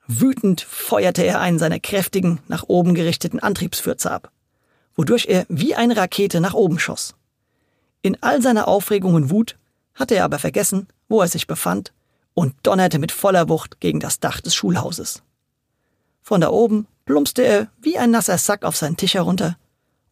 Wütend 0.07 0.61
feuerte 0.61 1.23
er 1.23 1.41
einen 1.41 1.59
seiner 1.59 1.79
kräftigen, 1.79 2.41
nach 2.49 2.65
oben 2.67 2.95
gerichteten 2.95 3.41
Antriebsfürze 3.41 4.11
ab, 4.11 4.31
wodurch 4.97 5.27
er 5.27 5.47
wie 5.49 5.75
eine 5.75 5.97
Rakete 5.97 6.41
nach 6.41 6.55
oben 6.55 6.79
schoss. 6.79 7.15
In 8.03 8.21
all 8.23 8.43
seiner 8.43 8.67
Aufregung 8.67 9.15
und 9.15 9.31
Wut 9.31 9.57
hatte 9.95 10.17
er 10.17 10.25
aber 10.25 10.39
vergessen, 10.39 10.89
wo 11.09 11.21
er 11.21 11.29
sich 11.29 11.47
befand, 11.47 11.93
und 12.35 12.55
donnerte 12.63 12.99
mit 12.99 13.13
voller 13.13 13.49
Wucht 13.49 13.81
gegen 13.81 14.01
das 14.01 14.19
Dach 14.19 14.41
des 14.41 14.55
Schulhauses. 14.55 15.23
Von 16.23 16.41
da 16.41 16.51
oben 16.51 16.87
plumpste 17.05 17.43
er 17.43 17.69
wie 17.81 17.99
ein 17.99 18.11
nasser 18.11 18.39
Sack 18.39 18.65
auf 18.65 18.77
seinen 18.77 18.97
Tisch 18.97 19.15
herunter, 19.15 19.59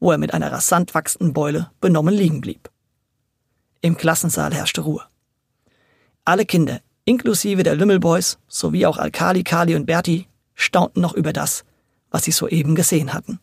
wo 0.00 0.10
er 0.10 0.18
mit 0.18 0.34
einer 0.34 0.50
rasant 0.50 0.94
wachsenden 0.94 1.32
Beule 1.32 1.70
benommen 1.80 2.14
liegen 2.14 2.40
blieb. 2.40 2.70
Im 3.80 3.96
Klassensaal 3.96 4.52
herrschte 4.52 4.82
Ruhe. 4.82 5.04
Alle 6.24 6.44
Kinder, 6.44 6.80
inklusive 7.04 7.62
der 7.62 7.76
Lümmelboys 7.76 8.38
sowie 8.48 8.86
auch 8.86 8.98
Alkali, 8.98 9.42
Kali 9.42 9.74
und 9.74 9.86
Berti, 9.86 10.26
staunten 10.54 11.00
noch 11.00 11.14
über 11.14 11.32
das, 11.32 11.64
was 12.10 12.24
sie 12.24 12.32
soeben 12.32 12.74
gesehen 12.74 13.14
hatten. 13.14 13.40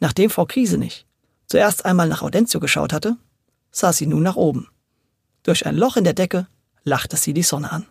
Nachdem 0.00 0.30
Frau 0.30 0.46
Kriesenich 0.46 1.06
zuerst 1.46 1.84
einmal 1.84 2.08
nach 2.08 2.22
Audencio 2.22 2.60
geschaut 2.60 2.92
hatte, 2.92 3.16
sah 3.70 3.92
sie 3.92 4.06
nun 4.06 4.22
nach 4.22 4.36
oben. 4.36 4.68
Durch 5.42 5.66
ein 5.66 5.76
Loch 5.76 5.96
in 5.96 6.04
der 6.04 6.14
Decke 6.14 6.48
lachte 6.84 7.16
sie 7.16 7.34
die 7.34 7.42
Sonne 7.42 7.70
an. 7.70 7.86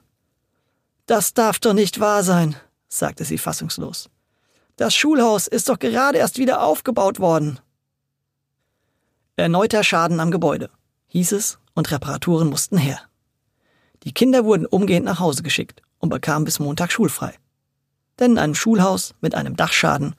Das 1.05 1.34
darf 1.34 1.60
doch 1.60 1.74
nicht 1.74 2.00
wahr 2.00 2.24
sein, 2.24 2.55
sagte 2.88 3.25
sie 3.25 3.38
fassungslos. 3.38 4.10
Das 4.75 4.94
Schulhaus 4.94 5.48
ist 5.48 5.70
doch 5.70 5.80
gerade 5.80 6.18
erst 6.18 6.38
wieder 6.38 6.63
aufgebaut 6.63 7.20
worden. 7.20 7.60
Erneuter 9.38 9.84
Schaden 9.84 10.20
am 10.20 10.32
Gebäude, 10.32 10.70
hieß 11.08 11.34
es, 11.34 11.60
und 11.74 11.92
Reparaturen 11.92 12.50
mussten 12.50 12.77
her. 12.77 13.00
Die 14.04 14.13
Kinder 14.13 14.46
wurden 14.46 14.65
umgehend 14.65 15.06
nach 15.06 15.20
Hause 15.20 15.44
geschickt 15.44 15.82
und 16.00 16.10
bekamen 16.10 16.46
bis 16.46 16.60
Montag 16.60 16.92
schulfrei. 16.92 17.34
Denn 18.20 18.32
in 18.32 18.38
einem 18.38 18.56
Schulhaus 18.56 19.13
mit 19.22 19.36
einem 19.36 19.56
Dachschaden 19.56 20.15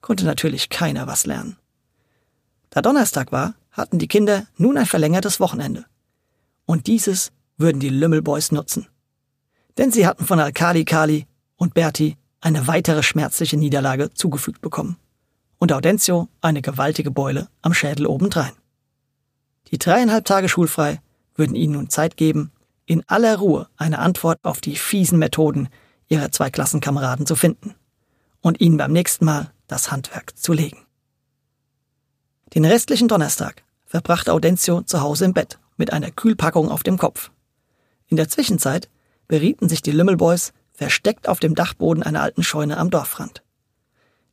konnte 0.00 0.24
natürlich 0.24 0.68
keiner 0.68 1.06
was 1.06 1.26
lernen. 1.26 1.56
Da 2.70 2.82
Donnerstag 2.82 3.32
war, 3.32 3.54
hatten 3.70 3.98
die 3.98 4.08
Kinder 4.08 4.46
nun 4.56 4.76
ein 4.76 4.86
verlängertes 4.86 5.40
Wochenende. 5.40 5.86
Und 6.66 6.86
dieses 6.86 7.32
würden 7.56 7.80
die 7.80 7.88
Lümmelboys 7.88 8.52
nutzen. 8.52 8.88
Denn 9.78 9.90
sie 9.90 10.06
hatten 10.06 10.24
von 10.24 10.40
Alkali 10.40 10.84
Kali 10.84 11.26
und 11.60 11.74
Berti 11.74 12.16
eine 12.40 12.66
weitere 12.66 13.02
schmerzliche 13.02 13.58
Niederlage 13.58 14.12
zugefügt 14.14 14.62
bekommen. 14.62 14.96
Und 15.58 15.72
Audencio 15.72 16.28
eine 16.40 16.62
gewaltige 16.62 17.10
Beule 17.10 17.48
am 17.60 17.74
Schädel 17.74 18.06
obendrein. 18.06 18.52
Die 19.70 19.76
dreieinhalb 19.76 20.24
Tage 20.24 20.48
schulfrei 20.48 21.02
würden 21.34 21.54
ihnen 21.54 21.74
nun 21.74 21.90
Zeit 21.90 22.16
geben, 22.16 22.50
in 22.86 23.06
aller 23.08 23.36
Ruhe 23.36 23.68
eine 23.76 23.98
Antwort 23.98 24.38
auf 24.42 24.62
die 24.62 24.74
fiesen 24.74 25.18
Methoden 25.18 25.68
ihrer 26.08 26.32
zwei 26.32 26.48
Klassenkameraden 26.48 27.26
zu 27.26 27.36
finden 27.36 27.74
und 28.40 28.60
ihnen 28.62 28.78
beim 28.78 28.92
nächsten 28.92 29.26
Mal 29.26 29.52
das 29.66 29.92
Handwerk 29.92 30.36
zu 30.38 30.54
legen. 30.54 30.78
Den 32.54 32.64
restlichen 32.64 33.06
Donnerstag 33.06 33.62
verbrachte 33.84 34.32
Audencio 34.32 34.80
zu 34.80 35.02
Hause 35.02 35.26
im 35.26 35.34
Bett 35.34 35.58
mit 35.76 35.92
einer 35.92 36.10
Kühlpackung 36.10 36.70
auf 36.70 36.82
dem 36.82 36.96
Kopf. 36.96 37.30
In 38.06 38.16
der 38.16 38.30
Zwischenzeit 38.30 38.88
berieten 39.28 39.68
sich 39.68 39.82
die 39.82 39.92
Lümmelboys 39.92 40.54
versteckt 40.80 41.28
auf 41.28 41.40
dem 41.40 41.54
Dachboden 41.54 42.02
einer 42.02 42.22
alten 42.22 42.42
Scheune 42.42 42.78
am 42.78 42.88
Dorfrand. 42.88 43.42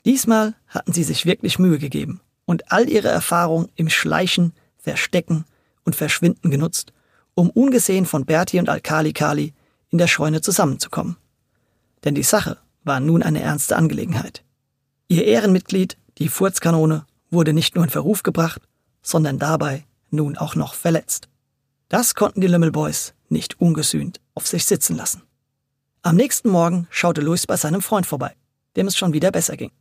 Diesmal 0.05 0.55
hatten 0.69 0.93
sie 0.93 1.03
sich 1.03 1.25
wirklich 1.25 1.59
Mühe 1.59 1.77
gegeben 1.77 2.21
und 2.45 2.71
all 2.71 2.87
ihre 2.87 3.09
Erfahrung 3.09 3.67
im 3.75 3.89
Schleichen, 3.89 4.53
Verstecken 4.77 5.43
und 5.83 5.97
Verschwinden 5.97 6.49
genutzt, 6.49 6.93
um 7.35 7.49
ungesehen 7.49 8.05
von 8.05 8.23
Berti 8.23 8.59
und 8.59 8.69
Alkali 8.69 9.11
Kali 9.11 9.53
in 9.89 9.97
der 9.97 10.07
Scheune 10.07 10.39
zusammenzukommen. 10.39 11.17
Denn 12.05 12.15
die 12.15 12.23
Sache 12.23 12.57
war 12.85 13.01
nun 13.01 13.23
eine 13.23 13.41
ernste 13.41 13.75
Angelegenheit. 13.75 14.45
Ihr 15.09 15.25
Ehrenmitglied, 15.25 15.97
die 16.17 16.29
Furzkanone, 16.29 17.05
wurde 17.29 17.51
nicht 17.51 17.75
nur 17.75 17.83
in 17.83 17.89
Verruf 17.89 18.23
gebracht, 18.23 18.61
sondern 19.01 19.37
dabei 19.37 19.85
nun 20.11 20.37
auch 20.37 20.55
noch 20.55 20.75
verletzt. 20.75 21.27
Das 21.89 22.15
konnten 22.15 22.39
die 22.39 22.47
Lümmelboys 22.47 23.15
nicht 23.27 23.59
ungesühnt 23.59 24.21
auf 24.33 24.47
sich 24.47 24.63
sitzen 24.63 24.95
lassen. 24.95 25.26
Am 26.07 26.15
nächsten 26.15 26.47
Morgen 26.47 26.87
schaute 26.89 27.19
Luis 27.19 27.45
bei 27.45 27.57
seinem 27.57 27.81
Freund 27.81 28.05
vorbei, 28.05 28.33
dem 28.77 28.87
es 28.87 28.95
schon 28.95 29.11
wieder 29.11 29.29
besser 29.29 29.57
ging. 29.57 29.73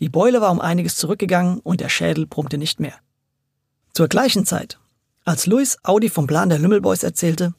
Die 0.00 0.08
Beule 0.08 0.40
war 0.40 0.50
um 0.50 0.60
einiges 0.60 0.96
zurückgegangen 0.96 1.60
und 1.60 1.80
der 1.80 1.88
Schädel 1.88 2.26
brummte 2.26 2.58
nicht 2.58 2.80
mehr. 2.80 2.94
Zur 3.92 4.08
gleichen 4.08 4.44
Zeit, 4.44 4.80
als 5.24 5.46
Luis 5.46 5.78
Audi 5.84 6.08
vom 6.08 6.26
Plan 6.26 6.48
der 6.48 6.58
Lümmelboys 6.58 7.04
erzählte, 7.04 7.54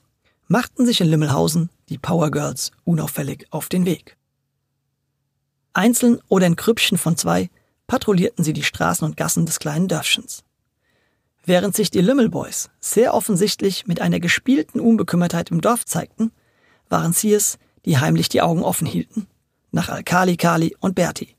machten 0.50 0.86
sich 0.86 1.00
in 1.00 1.08
Lümmelhausen 1.08 1.70
die 1.88 1.98
Power 1.98 2.30
Girls 2.30 2.72
unauffällig 2.84 3.48
auf 3.52 3.70
den 3.70 3.86
Weg. 3.86 4.18
Einzeln 5.72 6.20
oder 6.28 6.46
in 6.46 6.58
Krüppchen 6.58 6.98
von 6.98 7.16
zwei 7.16 7.50
patrouillierten 7.88 8.44
sie 8.44 8.52
die 8.52 8.64
Straßen 8.64 9.06
und 9.06 9.16
Gassen 9.16 9.46
des 9.46 9.60
kleinen 9.60 9.88
Dörfchens. 9.88 10.44
Während 11.46 11.74
sich 11.74 11.90
die 11.90 12.02
Lümmelboys 12.02 12.70
sehr 12.82 13.14
offensichtlich 13.14 13.88
mit 13.88 14.02
einer 14.02 14.20
gespielten 14.20 14.82
Unbekümmertheit 14.82 15.52
im 15.52 15.62
Dorf 15.62 15.86
zeigten, 15.86 16.34
waren 16.90 17.14
sie 17.14 17.34
es, 17.34 17.58
die 17.86 17.98
heimlich 17.98 18.30
die 18.30 18.42
Augen 18.42 18.64
offen 18.64 18.88
hielten, 18.88 19.28
nach 19.72 19.90
Alkali 19.90 20.38
Kali 20.38 20.76
und 20.80 20.96
Berti, 20.96 21.36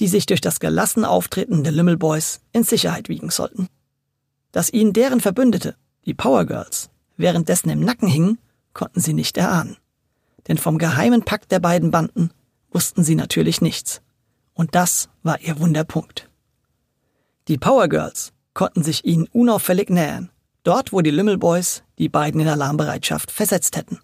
die 0.00 0.08
sich 0.08 0.26
durch 0.26 0.40
das 0.40 0.60
gelassene 0.60 1.08
Auftreten 1.08 1.64
der 1.64 1.72
Lümmelboys 1.72 2.40
in 2.52 2.64
Sicherheit 2.64 3.08
wiegen 3.08 3.30
sollten. 3.30 3.68
Dass 4.52 4.72
ihnen 4.72 4.92
deren 4.92 5.20
Verbündete, 5.20 5.76
die 6.04 6.14
Power 6.14 6.46
Girls, 6.46 6.90
währenddessen 7.16 7.70
im 7.70 7.80
Nacken 7.80 8.08
hingen, 8.08 8.38
konnten 8.72 9.00
sie 9.00 9.14
nicht 9.14 9.36
erahnen. 9.36 9.76
Denn 10.48 10.58
vom 10.58 10.78
geheimen 10.78 11.22
Pakt 11.22 11.50
der 11.50 11.60
beiden 11.60 11.90
Banden 11.90 12.30
wussten 12.70 13.02
sie 13.02 13.14
natürlich 13.14 13.60
nichts. 13.60 14.02
Und 14.54 14.74
das 14.74 15.08
war 15.22 15.40
ihr 15.40 15.58
Wunderpunkt. 15.58 16.30
Die 17.48 17.58
Power 17.58 17.88
Girls 17.88 18.32
konnten 18.54 18.82
sich 18.82 19.04
ihnen 19.04 19.28
unauffällig 19.32 19.90
nähern, 19.90 20.30
dort 20.62 20.92
wo 20.92 21.00
die 21.00 21.10
Lümmelboys 21.10 21.82
die 21.98 22.08
beiden 22.08 22.40
in 22.40 22.48
Alarmbereitschaft 22.48 23.30
versetzt 23.30 23.76
hätten. 23.76 24.00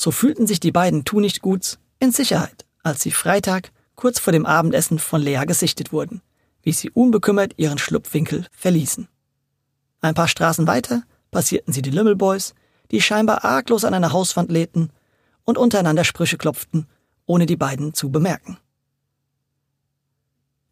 So 0.00 0.12
fühlten 0.12 0.46
sich 0.46 0.60
die 0.60 0.72
beiden 0.72 1.04
Tunichtguts 1.04 1.78
in 1.98 2.10
Sicherheit, 2.10 2.64
als 2.82 3.02
sie 3.02 3.10
Freitag 3.10 3.70
kurz 3.96 4.18
vor 4.18 4.32
dem 4.32 4.46
Abendessen 4.46 4.98
von 4.98 5.20
Lea 5.20 5.44
gesichtet 5.46 5.92
wurden, 5.92 6.22
wie 6.62 6.72
sie 6.72 6.88
unbekümmert 6.88 7.52
ihren 7.58 7.76
Schlupfwinkel 7.76 8.46
verließen. 8.50 9.08
Ein 10.00 10.14
paar 10.14 10.28
Straßen 10.28 10.66
weiter 10.66 11.02
passierten 11.30 11.74
sie 11.74 11.82
die 11.82 11.90
Lümmelboys, 11.90 12.54
die 12.90 13.02
scheinbar 13.02 13.44
arglos 13.44 13.84
an 13.84 13.92
einer 13.92 14.14
Hauswand 14.14 14.50
lehnten 14.50 14.88
und 15.44 15.58
untereinander 15.58 16.04
Sprüche 16.04 16.38
klopften, 16.38 16.86
ohne 17.26 17.44
die 17.44 17.56
beiden 17.56 17.92
zu 17.92 18.10
bemerken. 18.10 18.56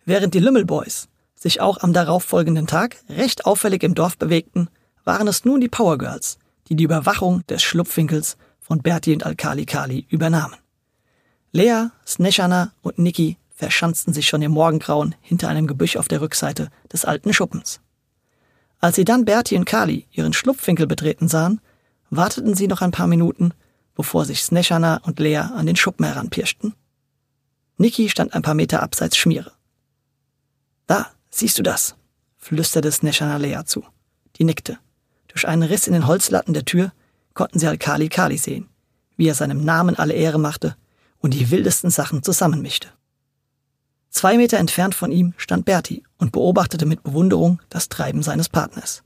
Während 0.07 0.33
die 0.33 0.41
Lümmelboys 0.41 1.11
sich 1.35 1.61
auch 1.61 1.77
am 1.83 1.93
darauffolgenden 1.93 2.67
Tag 2.67 2.97
recht 3.11 3.45
auffällig 3.45 3.83
im 3.83 3.95
Dorf 3.95 4.17
bewegten, 4.17 4.71
waren 5.05 5.29
es 5.29 5.45
nun 5.45 5.61
die 5.61 5.69
Power 5.69 5.99
Girls, 5.99 6.39
die 6.71 6.77
die 6.77 6.85
Überwachung 6.85 7.47
des 7.47 7.63
Schlupfwinkels 7.63 8.39
von 8.69 8.83
Berti 8.83 9.15
und 9.15 9.25
Alkali 9.25 9.65
Kali 9.65 10.07
übernahmen. 10.11 10.57
Lea, 11.53 11.87
Sneshana 12.07 12.73
und 12.83 12.99
Niki 12.99 13.39
verschanzten 13.55 14.13
sich 14.13 14.29
schon 14.29 14.43
im 14.43 14.53
Morgengrauen 14.53 15.15
hinter 15.23 15.49
einem 15.49 15.67
Gebüsch 15.67 15.97
auf 15.97 16.07
der 16.07 16.21
Rückseite 16.21 16.69
des 16.93 17.07
alten 17.07 17.33
Schuppens. 17.33 17.81
Als 18.79 18.97
sie 18.97 19.07
dann 19.07 19.25
Berti 19.25 19.57
und 19.57 19.65
Kali 19.65 20.07
ihren 20.13 20.35
Schlupfwinkel 20.35 20.87
betreten 20.87 21.29
sahen, 21.29 21.63
warteten 22.11 22.55
sie 22.55 22.69
noch 22.69 22.83
ein 22.83 22.91
paar 22.91 23.07
Minuten, 23.07 23.53
bevor 23.95 24.27
sich 24.27 24.43
Sneshana 24.43 24.99
und 24.99 25.19
Lea 25.19 25.39
an 25.39 25.65
den 25.65 25.77
Schuppen 25.77 26.05
heranpirschten. 26.05 26.75
Niki 27.79 28.11
stand 28.11 28.35
ein 28.35 28.43
paar 28.43 28.55
Meter 28.55 28.83
abseits 28.83 29.17
Schmiere. 29.17 29.53
Da, 30.87 31.07
siehst 31.31 31.59
du 31.59 31.63
das? 31.63 31.97
flüsterte 32.37 32.93
Sneshana 32.93 33.39
Lea 33.39 33.63
zu. 33.65 33.83
Die 34.37 34.45
nickte. 34.45 34.79
Durch 35.29 35.49
einen 35.49 35.63
Riss 35.63 35.87
in 35.87 35.95
den 35.95 36.07
Holzlatten 36.07 36.53
der 36.53 36.67
Tür 36.67 36.93
konnten 37.39 37.61
sie 37.61 37.69
Alkali 37.69 38.09
Kali 38.09 38.37
sehen, 38.37 38.69
wie 39.17 39.29
er 39.29 39.35
seinem 39.35 39.65
Namen 39.65 39.95
alle 39.95 40.13
Ehre 40.13 40.41
machte 40.41 40.77
und 41.21 41.35
die 41.35 41.53
wildesten 41.53 41.89
Sachen 41.89 42.25
zusammenmischte. 42.25 42.89
Zwei 44.11 44.37
Meter 44.37 44.59
entfernt 44.59 44.97
von 44.97 45.13
ihm 45.13 45.35
stand 45.37 45.65
Berti 45.65 46.03
und 46.17 46.33
beobachtete 46.33 46.85
mit 46.85 47.05
Bewunderung 47.05 47.63
das 47.69 47.89
Treiben 47.89 48.25
seines 48.25 48.49
Partners. 48.49 49.05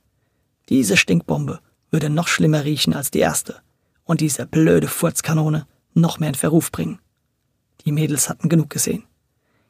Diese 0.71 0.97
Stinkbombe 0.97 1.61
würde 1.91 2.09
noch 2.09 2.27
schlimmer 2.27 2.65
riechen 2.65 2.95
als 2.95 3.11
die 3.11 3.19
erste 3.19 3.57
und 4.05 4.23
diese 4.23 4.47
blöde 4.47 4.89
Furzkanone 4.89 5.67
noch 5.93 6.19
mehr 6.19 6.31
in 6.31 6.35
Verruf 6.35 6.73
bringen. 6.73 7.01
Die 7.85 7.93
Mädels 7.93 8.31
hatten 8.31 8.49
genug 8.49 8.71
gesehen. 8.71 9.05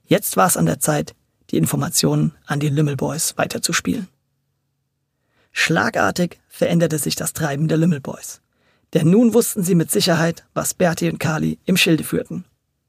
Jetzt 0.04 0.36
war 0.36 0.46
es 0.46 0.56
an 0.56 0.66
der 0.66 0.78
Zeit, 0.78 1.16
die 1.50 1.56
Informationen 1.56 2.36
an 2.46 2.60
die 2.60 2.68
Lümmelboys 2.68 3.36
weiterzuspielen. 3.36 4.06
Schlagartig 5.50 6.38
veränderte 6.46 6.98
sich 6.98 7.16
das 7.16 7.32
Treiben 7.32 7.66
der 7.66 7.78
Lümmelboys. 7.78 8.40
Denn 8.94 9.10
nun 9.10 9.34
wussten 9.34 9.62
sie 9.62 9.74
mit 9.74 9.90
Sicherheit, 9.90 10.44
was 10.54 10.74
Bertie 10.74 11.08
und 11.08 11.18
Kali 11.18 11.58
im 11.64 11.76
Schilde 11.76 12.04
führten. 12.04 12.44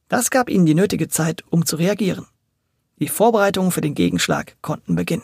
Das 0.10 0.30
gab 0.30 0.50
ihnen 0.50 0.66
die 0.66 0.76
nötige 0.76 1.08
Zeit, 1.08 1.44
um 1.50 1.66
zu 1.66 1.78
reagieren. 1.78 2.28
Die 3.00 3.08
Vorbereitungen 3.08 3.72
für 3.72 3.82
den 3.82 3.96
Gegenschlag 3.96 4.58
konnten 4.62 4.96
beginnen. 4.96 5.24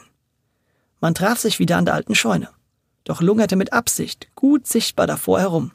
Man 1.02 1.14
traf 1.14 1.40
sich 1.40 1.60
wieder 1.60 1.78
an 1.78 1.86
der 1.86 1.94
alten 1.94 2.16
Scheune, 2.16 2.50
doch 3.04 3.22
lungerte 3.22 3.56
mit 3.56 3.74
Absicht 3.74 4.30
gut 4.36 4.68
sichtbar 4.68 5.08
davor 5.08 5.40
herum. 5.40 5.72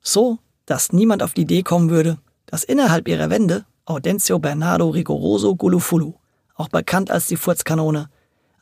So, 0.00 0.38
dass 0.66 0.92
niemand 0.92 1.22
auf 1.22 1.34
die 1.34 1.42
Idee 1.42 1.62
kommen 1.62 1.90
würde, 1.90 2.18
dass 2.46 2.64
innerhalb 2.64 3.08
ihrer 3.08 3.30
Wände 3.30 3.66
Audencio 3.84 4.38
Bernardo 4.38 4.88
Rigoroso 4.88 5.56
Gulufulu, 5.56 6.14
auch 6.54 6.68
bekannt 6.68 7.10
als 7.10 7.26
die 7.26 7.36
Furzkanone, 7.36 8.08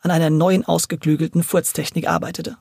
an 0.01 0.11
einer 0.11 0.31
neuen 0.31 0.65
ausgeklügelten 0.65 1.43
Furztechnik 1.45 2.09
arbeitete. 2.09 2.57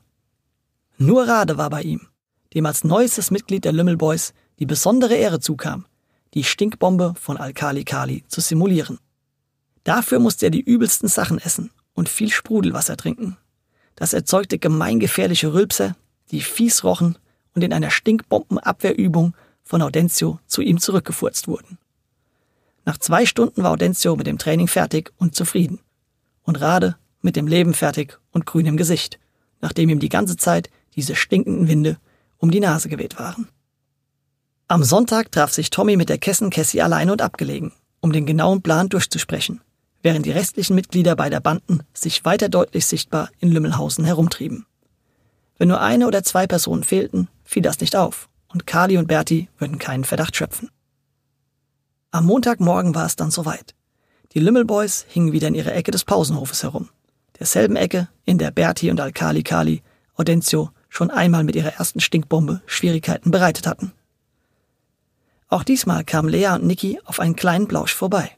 Nur 0.96 1.26
Rade 1.26 1.58
war 1.58 1.70
bei 1.70 1.82
ihm, 1.82 2.06
dem 2.54 2.66
als 2.66 2.84
neuestes 2.84 3.30
Mitglied 3.30 3.64
der 3.64 3.72
Lümmelboys 3.72 4.34
die 4.58 4.66
besondere 4.66 5.14
Ehre 5.14 5.40
zukam, 5.40 5.86
die 6.34 6.44
Stinkbombe 6.44 7.14
von 7.20 7.36
Alkali 7.36 7.84
Kali 7.84 8.24
zu 8.28 8.40
simulieren. 8.40 8.98
Dafür 9.84 10.18
musste 10.18 10.46
er 10.46 10.50
die 10.50 10.60
übelsten 10.60 11.08
Sachen 11.08 11.38
essen 11.38 11.70
und 11.94 12.08
viel 12.08 12.30
Sprudelwasser 12.30 12.96
trinken. 12.96 13.36
Das 13.96 14.12
erzeugte 14.12 14.58
gemeingefährliche 14.58 15.52
Rülpser, 15.52 15.96
die 16.30 16.40
fies 16.40 16.84
rochen 16.84 17.18
und 17.54 17.62
in 17.62 17.72
einer 17.72 17.90
Stinkbombenabwehrübung 17.90 19.34
von 19.62 19.82
Audencio 19.82 20.38
zu 20.46 20.62
ihm 20.62 20.78
zurückgefurzt 20.78 21.48
wurden. 21.48 21.78
Nach 22.84 22.98
zwei 22.98 23.26
Stunden 23.26 23.62
war 23.62 23.72
Audencio 23.72 24.16
mit 24.16 24.26
dem 24.26 24.38
Training 24.38 24.68
fertig 24.68 25.12
und 25.18 25.34
zufrieden. 25.34 25.80
Und 26.42 26.60
Rade 26.60 26.96
mit 27.20 27.36
dem 27.36 27.46
Leben 27.46 27.74
fertig 27.74 28.18
und 28.32 28.46
grün 28.46 28.66
im 28.66 28.76
Gesicht, 28.76 29.20
nachdem 29.60 29.88
ihm 29.90 30.00
die 30.00 30.08
ganze 30.08 30.36
Zeit 30.36 30.70
diese 30.96 31.14
stinkenden 31.14 31.68
Winde 31.68 31.98
um 32.42 32.50
die 32.50 32.60
Nase 32.60 32.88
geweht 32.88 33.18
waren. 33.18 33.48
Am 34.66 34.82
Sonntag 34.82 35.30
traf 35.30 35.52
sich 35.52 35.70
Tommy 35.70 35.96
mit 35.96 36.08
der 36.08 36.18
Kessen 36.18 36.50
Cassie 36.50 36.82
alleine 36.82 37.12
und 37.12 37.22
abgelegen, 37.22 37.72
um 38.00 38.12
den 38.12 38.26
genauen 38.26 38.62
Plan 38.62 38.88
durchzusprechen, 38.88 39.60
während 40.02 40.26
die 40.26 40.32
restlichen 40.32 40.74
Mitglieder 40.74 41.14
beider 41.14 41.40
Banden 41.40 41.84
sich 41.94 42.24
weiter 42.24 42.48
deutlich 42.48 42.84
sichtbar 42.86 43.30
in 43.38 43.52
Lümmelhausen 43.52 44.04
herumtrieben. 44.04 44.66
Wenn 45.56 45.68
nur 45.68 45.80
eine 45.80 46.08
oder 46.08 46.24
zwei 46.24 46.48
Personen 46.48 46.82
fehlten, 46.82 47.28
fiel 47.44 47.62
das 47.62 47.78
nicht 47.78 47.94
auf, 47.94 48.28
und 48.48 48.66
Kali 48.66 48.98
und 48.98 49.06
Berti 49.06 49.48
würden 49.58 49.78
keinen 49.78 50.04
Verdacht 50.04 50.34
schöpfen. 50.34 50.68
Am 52.10 52.26
Montagmorgen 52.26 52.94
war 52.94 53.06
es 53.06 53.14
dann 53.14 53.30
soweit. 53.30 53.74
Die 54.32 54.40
Lümmelboys 54.40 55.06
hingen 55.08 55.32
wieder 55.32 55.48
in 55.48 55.54
ihrer 55.54 55.74
Ecke 55.74 55.92
des 55.92 56.04
Pausenhofes 56.04 56.64
herum. 56.64 56.88
Derselben 57.38 57.76
Ecke, 57.76 58.08
in 58.24 58.38
der 58.38 58.50
Berti 58.50 58.90
und 58.90 59.00
Alkali 59.00 59.44
Kali 59.44 59.82
Audencio 60.16 60.70
schon 60.92 61.10
einmal 61.10 61.42
mit 61.42 61.56
ihrer 61.56 61.72
ersten 61.72 62.00
Stinkbombe 62.00 62.60
Schwierigkeiten 62.66 63.30
bereitet 63.30 63.66
hatten. 63.66 63.92
Auch 65.48 65.64
diesmal 65.64 66.04
kamen 66.04 66.28
Lea 66.28 66.48
und 66.48 66.64
Niki 66.64 67.00
auf 67.06 67.18
einen 67.18 67.34
kleinen 67.34 67.66
Blausch 67.66 67.94
vorbei. 67.94 68.30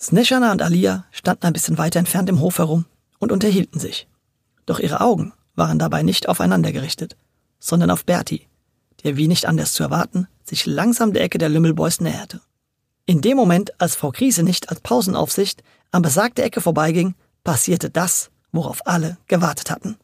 Sneshana 0.00 0.50
und 0.50 0.62
Alia 0.62 1.04
standen 1.12 1.46
ein 1.46 1.52
bisschen 1.52 1.78
weiter 1.78 2.00
entfernt 2.00 2.28
im 2.28 2.40
Hof 2.40 2.58
herum 2.58 2.86
und 3.20 3.30
unterhielten 3.30 3.78
sich. 3.78 4.08
Doch 4.66 4.80
ihre 4.80 5.00
Augen 5.00 5.32
waren 5.54 5.78
dabei 5.78 6.02
nicht 6.02 6.28
aufeinander 6.28 6.72
gerichtet, 6.72 7.16
sondern 7.60 7.90
auf 7.90 8.04
Berti, 8.04 8.48
der 9.04 9.16
wie 9.16 9.28
nicht 9.28 9.46
anders 9.46 9.72
zu 9.72 9.84
erwarten, 9.84 10.26
sich 10.42 10.66
langsam 10.66 11.12
der 11.12 11.22
Ecke 11.22 11.38
der 11.38 11.50
Lümmelboys 11.50 12.00
näherte. 12.00 12.40
In 13.06 13.20
dem 13.20 13.36
Moment, 13.36 13.80
als 13.80 13.94
Frau 13.94 14.10
Krise 14.10 14.42
nicht 14.42 14.70
als 14.70 14.80
Pausenaufsicht 14.80 15.62
an 15.92 16.02
besagte 16.02 16.42
Ecke 16.42 16.60
vorbeiging, 16.60 17.14
passierte 17.44 17.90
das, 17.90 18.30
worauf 18.50 18.84
alle 18.88 19.18
gewartet 19.28 19.70
hatten. 19.70 19.98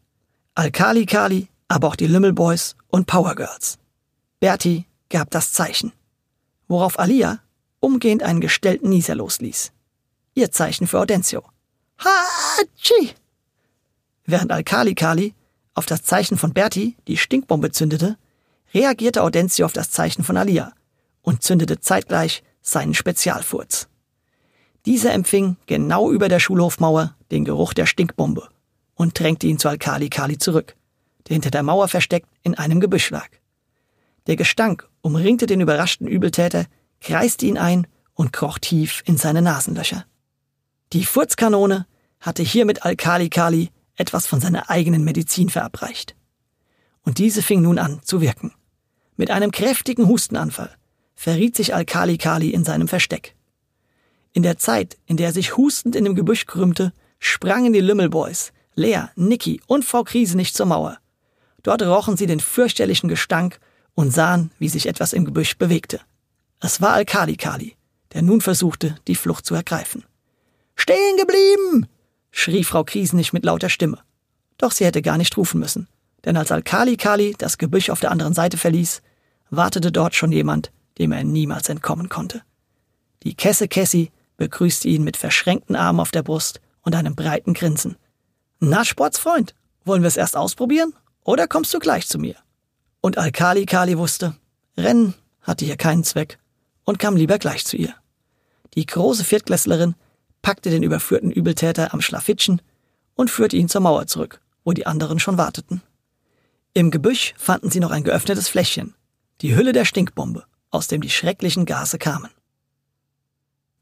Alkali 0.55 1.07
Kali, 1.07 1.49
aber 1.69 1.89
auch 1.89 1.97
die 1.97 2.07
Lümmelboys 2.07 2.77
und 2.89 3.07
Power 3.07 3.35
Girls. 3.35 3.79
Berti 4.41 4.87
gab 5.11 5.31
das 5.31 5.53
Zeichen, 5.53 5.93
worauf 6.67 6.99
Alia 6.99 7.41
umgehend 7.81 8.23
einen 8.23 8.41
gestellten 8.41 8.89
Nieser 8.89 9.15
losließ. 9.15 9.73
Ihr 10.35 10.51
Zeichen 10.51 10.87
für 10.87 10.99
Audencio. 10.99 11.45
Hatschi! 11.99 13.15
Während 14.25 14.53
Alkali 14.53 14.95
Kali 14.95 15.35
auf 15.75 15.87
das 15.87 16.03
Zeichen 16.03 16.39
von 16.39 16.53
Berti 16.53 16.97
die 17.07 17.17
Stinkbombe 17.17 17.71
zündete, 17.71 18.17
reagierte 18.75 19.23
Audencio 19.23 19.65
auf 19.65 19.73
das 19.73 19.91
Zeichen 19.91 20.25
von 20.25 20.37
Alia 20.37 20.73
und 21.23 21.43
zündete 21.43 21.81
zeitgleich 21.81 22.43
seinen 22.61 22.95
Spezialfurz. 22.95 23.89
Dieser 24.87 25.13
empfing 25.13 25.57
genau 25.67 26.11
über 26.11 26.29
der 26.29 26.41
Schulhofmauer 26.41 27.15
den 27.31 27.45
Geruch 27.45 27.75
der 27.75 27.87
Stinkbombe 27.87 28.49
und 28.95 29.19
drängte 29.19 29.47
ihn 29.47 29.59
zu 29.59 29.69
Alkali 29.69 30.09
Kali 30.09 30.39
zurück, 30.39 30.77
der 31.29 31.35
hinter 31.35 31.51
der 31.51 31.63
Mauer 31.63 31.89
versteckt 31.89 32.29
in 32.43 32.55
einem 32.55 32.81
Gebüsch 32.81 33.11
lag. 33.11 33.29
Der 34.27 34.37
Gestank 34.37 34.89
umringte 35.01 35.47
den 35.47 35.61
überraschten 35.61 36.07
Übeltäter, 36.07 36.67
kreiste 37.01 37.47
ihn 37.47 37.59
ein 37.59 37.87
und 38.15 38.33
kroch 38.33 38.59
tief 38.59 39.03
in 39.07 39.17
seine 39.17 39.43
Nasenlöcher. 39.43 40.05
Die 40.93 41.05
Furzkanone 41.05 41.87
hatte 42.21 42.43
hier 42.43 42.65
mit 42.65 42.85
Alkali 42.85 43.29
Kali 43.29 43.71
etwas 43.95 44.27
von 44.27 44.41
seiner 44.41 44.71
eigenen 44.71 45.05
Medizin 45.05 45.51
verabreicht. 45.51 46.15
Und 47.03 47.19
diese 47.19 47.43
fing 47.43 47.63
nun 47.63 47.79
an 47.79 48.01
zu 48.03 48.21
wirken. 48.21 48.53
Mit 49.17 49.31
einem 49.31 49.51
kräftigen 49.51 50.09
Hustenanfall 50.09 50.77
verriet 51.15 51.57
sich 51.57 51.75
Alkali 51.75 52.19
Kali 52.19 52.51
in 52.51 52.65
seinem 52.65 52.89
Versteck. 52.89 53.35
In 54.33 54.43
der 54.43 54.59
Zeit, 54.59 54.99
in 55.07 55.17
der 55.17 55.29
er 55.29 55.33
sich 55.33 55.57
hustend 55.57 55.97
in 55.97 56.05
dem 56.05 56.15
Gebüsch 56.15 56.47
krümmte, 56.47 56.93
sprangen 57.19 57.73
die 57.73 57.81
Lümmelboys, 57.81 58.53
Lea, 58.75 59.07
Niki 59.17 59.61
und 59.67 59.85
Frau 59.85 60.05
Krise 60.05 60.37
nicht 60.37 60.55
zur 60.55 60.67
Mauer. 60.67 60.99
Dort 61.69 61.83
rochen 61.83 62.17
sie 62.17 62.25
den 62.25 62.41
fürchterlichen 62.41 63.11
Gestank 63.11 63.61
und 63.95 64.11
sahen, 64.11 64.53
wie 64.59 64.71
sich 64.71 64.87
etwas 64.87 65.13
im 65.13 65.27
Gebüsch 65.27 65.59
bewegte. 65.59 66.01
Es 66.61 66.81
war 66.81 66.95
Alkali 66.95 67.37
Kali, 67.37 67.77
der 68.15 68.23
nun 68.23 68.41
versuchte, 68.41 68.97
die 69.07 69.15
Flucht 69.15 69.45
zu 69.45 69.55
ergreifen. 69.55 70.03
Stehen 70.77 71.19
geblieben! 71.19 71.87
schrie 72.31 72.65
Frau 72.65 72.85
Kriesenich 72.85 73.35
mit 73.35 73.45
lauter 73.45 73.69
Stimme. 73.69 73.99
Doch 74.57 74.73
sie 74.73 74.87
hätte 74.87 75.03
gar 75.03 75.19
nicht 75.19 75.37
rufen 75.37 75.61
müssen, 75.61 75.89
denn 76.25 76.39
als 76.39 76.51
Alkali 76.51 76.97
Kali 76.97 77.35
das 77.37 77.59
Gebüsch 77.59 77.91
auf 77.91 78.01
der 78.01 78.13
anderen 78.13 78.33
Seite 78.33 78.57
verließ, 78.57 79.03
wartete 79.51 79.93
dort 79.93 80.15
schon 80.15 80.33
jemand, 80.33 80.73
dem 80.97 81.13
er 81.13 81.23
niemals 81.23 81.69
entkommen 81.69 82.09
konnte. 82.09 82.41
Die 83.25 83.35
Kesse 83.35 83.69
Kessi 83.69 84.11
begrüßte 84.39 84.89
ihn 84.89 85.05
mit 85.05 85.19
verschränkten 85.19 85.77
Armen 85.77 86.01
auf 86.01 86.13
der 86.13 86.23
Brust 86.23 86.63
und 86.81 86.95
einem 86.95 87.15
breiten 87.15 87.53
Grinsen. 87.53 87.97
Na, 88.59 88.87
Sportsfreund, 88.87 89.55
wollen 89.85 90.01
wir 90.01 90.09
es 90.09 90.17
erst 90.17 90.35
ausprobieren 90.35 90.95
oder 91.29 91.47
kommst 91.47 91.75
du 91.75 91.79
gleich 91.79 92.09
zu 92.09 92.19
mir? 92.19 92.37
Und 93.03 93.19
Alkali 93.19 93.67
Kali 93.67 93.99
wusste, 93.99 94.35
Rennen 94.79 95.13
hatte 95.43 95.67
hier 95.67 95.77
keinen 95.77 96.03
Zweck 96.03 96.39
und 96.85 96.99
kam 96.99 97.17
lieber 97.17 97.39
gleich 97.39 97.67
zu 97.67 97.77
ihr. 97.77 97.95
Die 98.73 98.87
große 98.87 99.25
Viertklässlerin 99.25 99.95
packte 100.41 100.71
den 100.71 100.83
überführten 100.83 101.31
Übeltäter 101.31 101.93
am 101.93 102.01
Schlafittchen 102.01 102.63
und 103.15 103.31
führte 103.31 103.59
ihn 103.59 103.69
zur 103.69 103.83
Mauer 103.83 104.07
zurück, 104.07 104.41
wo 104.65 104.73
die 104.73 104.87
anderen 104.87 105.19
schon 105.19 105.37
warteten. 105.37 105.83
Im 106.73 106.91
Gebüsch 106.91 107.35
fanden 107.37 107.71
sie 107.71 107.81
noch 107.81 107.91
ein 107.91 108.05
geöffnetes 108.05 108.49
Fläschchen, 108.49 108.95
die 109.43 109.55
Hülle 109.55 109.75
der 109.75 109.85
Stinkbombe, 109.85 110.47
aus 110.71 110.87
dem 110.87 111.03
die 111.03 111.11
schrecklichen 111.11 111.67
Gase 111.67 111.99
kamen. 111.99 112.31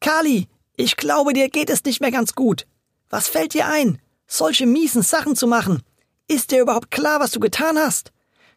Kali, 0.00 0.48
ich 0.76 0.96
glaube, 0.96 1.32
dir 1.32 1.48
geht 1.48 1.70
es 1.70 1.84
nicht 1.84 2.00
mehr 2.00 2.10
ganz 2.10 2.34
gut. 2.34 2.66
Was 3.08 3.28
fällt 3.28 3.54
dir 3.54 3.68
ein, 3.68 4.00
solche 4.26 4.66
miesen 4.66 5.02
Sachen 5.02 5.36
zu 5.36 5.46
machen? 5.46 5.84
Ist 6.28 6.50
dir 6.50 6.62
überhaupt 6.62 6.90
klar, 6.90 7.20
was 7.20 7.30
du 7.30 7.40
getan 7.40 7.78
hast? 7.78 8.12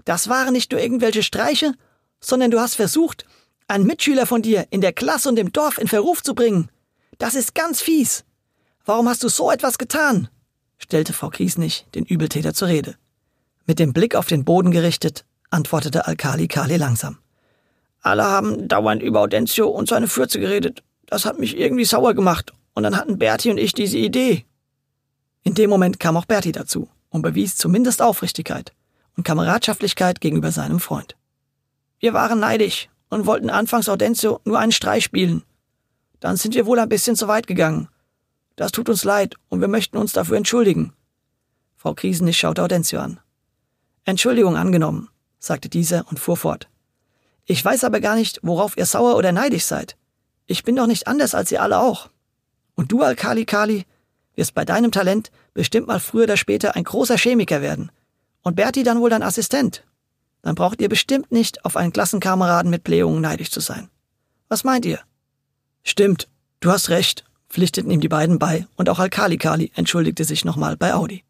Das 0.06 0.28
waren 0.28 0.54
nicht 0.54 0.72
nur 0.72 0.82
irgendwelche 0.82 1.22
Streiche, 1.22 1.74
sondern 2.20 2.50
du 2.50 2.60
hast 2.60 2.76
versucht, 2.76 3.26
einen 3.68 3.86
Mitschüler 3.86 4.26
von 4.26 4.42
dir 4.42 4.66
in 4.72 4.82
der 4.82 4.94
Klasse 4.94 5.30
und 5.30 5.38
im 5.38 5.52
Dorf 5.52 5.78
in 5.78 5.88
Verruf 5.88 6.24
zu 6.24 6.34
bringen. 6.34 6.70
Das 7.20 7.36
ist 7.36 7.54
ganz 7.54 7.80
fies. 7.82 8.26
Warum 8.86 9.08
hast 9.08 9.24
du 9.24 9.30
so 9.30 9.52
etwas 9.52 9.78
getan? 9.78 10.30
stellte 10.80 11.14
Frau 11.14 11.30
Kriesnich 11.30 11.86
den 11.94 12.06
Übeltäter 12.06 12.54
zur 12.54 12.70
Rede. 12.70 12.96
Mit 13.68 13.78
dem 13.78 13.94
Blick 13.94 14.16
auf 14.16 14.26
den 14.26 14.46
Boden 14.46 14.72
gerichtet, 14.72 15.26
antwortete 15.52 16.08
Alkali 16.08 16.48
Kali 16.48 16.78
langsam. 16.78 17.20
Alle 18.02 18.24
haben 18.24 18.68
dauernd 18.68 19.04
über 19.04 19.20
Audencio 19.20 19.68
und 19.68 19.90
seine 19.90 20.08
Fürze 20.08 20.40
geredet. 20.40 20.82
Das 21.06 21.26
hat 21.26 21.38
mich 21.38 21.58
irgendwie 21.58 21.86
sauer 21.86 22.16
gemacht. 22.16 22.54
Und 22.74 22.84
dann 22.84 22.98
hatten 22.98 23.20
Berti 23.20 23.52
und 23.52 23.58
ich 23.60 23.74
diese 23.74 23.98
Idee. 23.98 24.46
In 25.44 25.54
dem 25.54 25.70
Moment 25.70 26.00
kam 26.00 26.18
auch 26.18 26.26
Berti 26.26 26.52
dazu 26.52 26.90
und 27.10 27.22
bewies 27.22 27.56
zumindest 27.56 28.02
Aufrichtigkeit 28.02 28.74
und 29.16 29.24
Kameradschaftlichkeit 29.24 30.22
gegenüber 30.22 30.52
seinem 30.52 30.80
Freund. 30.80 31.16
Wir 32.00 32.14
waren 32.14 32.40
neidisch 32.40 32.90
und 33.10 33.26
wollten 33.26 33.50
anfangs 33.50 33.90
Audencio 33.90 34.40
nur 34.46 34.60
einen 34.60 34.72
Streich 34.72 35.04
spielen. 35.04 35.44
Dann 36.20 36.38
sind 36.38 36.56
wir 36.56 36.66
wohl 36.66 36.80
ein 36.80 36.90
bisschen 36.90 37.16
zu 37.16 37.28
weit 37.28 37.48
gegangen. 37.48 37.90
Das 38.56 38.72
tut 38.72 38.90
uns 38.90 39.04
leid 39.04 39.36
und 39.50 39.62
wir 39.62 39.68
möchten 39.68 39.98
uns 39.98 40.14
dafür 40.14 40.38
entschuldigen. 40.38 40.94
Frau 41.76 41.94
Kriesenisch 41.94 42.40
schaute 42.40 42.64
Audencio 42.64 43.00
an. 43.00 43.20
Entschuldigung 44.06 44.58
angenommen, 44.58 45.10
sagte 45.40 45.70
dieser 45.70 46.08
und 46.10 46.20
fuhr 46.20 46.38
fort. 46.38 46.68
Ich 47.46 47.64
weiß 47.64 47.84
aber 47.84 48.00
gar 48.00 48.16
nicht, 48.16 48.40
worauf 48.44 48.78
ihr 48.78 48.86
sauer 48.86 49.16
oder 49.16 49.32
neidisch 49.32 49.64
seid. 49.64 49.98
Ich 50.46 50.64
bin 50.64 50.76
doch 50.76 50.88
nicht 50.88 51.08
anders 51.08 51.36
als 51.36 51.52
ihr 51.52 51.62
alle 51.62 51.80
auch. 51.80 52.10
Und 52.76 52.92
du, 52.92 53.02
Alkali 53.02 53.46
Kali, 53.46 53.86
wirst 54.40 54.56
bei 54.56 54.66
deinem 54.66 54.92
Talent 54.92 55.32
bestimmt 55.54 55.86
mal 55.88 56.00
früher 56.00 56.24
oder 56.24 56.38
später 56.38 56.76
ein 56.76 56.86
großer 56.86 57.18
Chemiker 57.18 57.62
werden. 57.62 57.92
Und 58.42 58.56
Berti 58.56 58.84
dann 58.84 59.02
wohl 59.02 59.10
dein 59.10 59.22
Assistent. 59.22 59.84
Dann 60.42 60.56
braucht 60.56 60.82
ihr 60.82 60.90
bestimmt 60.90 61.32
nicht 61.32 61.66
auf 61.66 61.76
einen 61.76 61.92
Klassenkameraden 61.92 62.72
mit 62.72 62.84
Blähungen 62.84 63.22
neidisch 63.22 63.52
zu 63.52 63.60
sein. 63.60 63.90
Was 64.48 64.64
meint 64.64 64.86
ihr? 64.86 65.00
Stimmt, 65.84 66.30
du 66.62 66.72
hast 66.72 66.90
recht, 66.90 67.26
pflichteten 67.50 67.92
ihm 67.92 68.00
die 68.00 68.08
beiden 68.08 68.40
bei 68.40 68.66
und 68.78 68.90
auch 68.90 69.00
Alkali 69.00 69.38
Kali 69.38 69.72
entschuldigte 69.76 70.24
sich 70.24 70.46
nochmal 70.46 70.78
bei 70.78 70.94
Audi. 70.94 71.24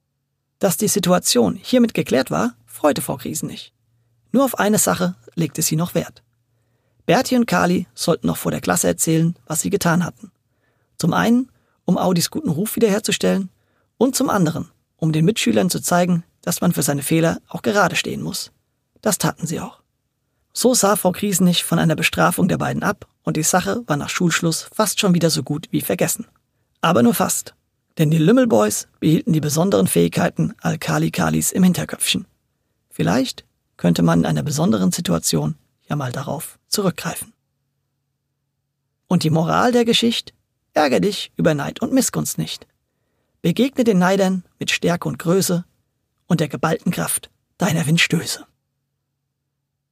Dass 0.60 0.78
die 0.78 0.88
Situation 0.88 1.56
hiermit 1.56 1.94
geklärt 1.94 2.30
war, 2.30 2.54
freute 2.66 3.02
Frau 3.02 3.18
Kriesen 3.18 3.48
nicht. 3.48 3.74
Nur 4.32 4.46
auf 4.46 4.60
eine 4.60 4.78
Sache 4.78 5.16
legte 5.34 5.64
sie 5.64 5.76
noch 5.76 5.96
Wert. 5.96 6.22
Berti 7.08 7.36
und 7.36 7.48
Kali 7.48 7.88
sollten 7.96 8.28
noch 8.28 8.38
vor 8.38 8.52
der 8.52 8.62
Klasse 8.62 8.88
erzählen, 8.88 9.36
was 9.48 9.62
sie 9.62 9.72
getan 9.72 10.06
hatten. 10.06 10.32
Zum 11.00 11.14
einen, 11.14 11.50
um 11.90 11.98
Audis 11.98 12.30
guten 12.30 12.50
Ruf 12.50 12.76
wiederherzustellen 12.76 13.50
und 13.98 14.16
zum 14.16 14.30
anderen, 14.30 14.70
um 14.98 15.12
den 15.12 15.26
Mitschülern 15.26 15.72
zu 15.72 15.80
zeigen, 15.80 16.24
dass 16.44 16.62
man 16.62 16.72
für 16.72 16.84
seine 16.84 17.02
Fehler 17.02 17.42
auch 17.48 17.64
gerade 17.64 17.96
stehen 17.96 18.22
muss. 18.22 18.52
Das 19.02 19.18
taten 19.18 19.48
sie 19.48 19.60
auch. 19.60 19.82
So 20.54 20.76
sah 20.76 20.96
Frau 20.96 21.12
Kriesenich 21.12 21.64
von 21.64 21.80
einer 21.80 21.96
Bestrafung 21.96 22.48
der 22.48 22.60
beiden 22.60 22.84
ab 22.84 23.08
und 23.24 23.38
die 23.38 23.44
Sache 23.44 23.82
war 23.88 23.98
nach 23.98 24.10
Schulschluss 24.10 24.70
fast 24.72 25.00
schon 25.00 25.16
wieder 25.16 25.32
so 25.32 25.42
gut 25.42 25.68
wie 25.72 25.82
vergessen. 25.82 26.28
Aber 26.80 27.02
nur 27.02 27.16
fast. 27.16 27.56
Denn 27.98 28.12
die 28.12 28.20
Lümmelboys 28.20 28.88
behielten 29.00 29.34
die 29.34 29.42
besonderen 29.42 29.88
Fähigkeiten 29.88 30.54
Alkali-Kalis 30.62 31.52
im 31.52 31.64
Hinterköpfchen. 31.64 32.28
Vielleicht 32.92 33.46
könnte 33.78 34.04
man 34.04 34.20
in 34.20 34.26
einer 34.28 34.44
besonderen 34.44 34.92
Situation 34.92 35.56
ja 35.88 35.96
mal 35.96 36.12
darauf 36.12 36.60
zurückgreifen. 36.68 37.34
Und 39.08 39.24
die 39.24 39.32
Moral 39.32 39.72
der 39.72 39.86
Geschichte? 39.86 40.34
Ärger 40.80 41.00
dich 41.02 41.34
über 41.36 41.54
Neid 41.54 41.82
und 41.82 41.92
Missgunst 41.92 42.38
nicht. 42.38 42.66
Begegne 43.42 43.84
den 43.84 44.00
Neidern 44.00 44.46
mit 44.60 44.72
Stärke 44.72 45.10
und 45.10 45.20
Größe 45.20 45.66
und 46.28 46.40
der 46.40 46.48
geballten 46.48 46.94
Kraft 46.94 47.30
deiner 47.58 47.86
Windstöße. 47.86 48.46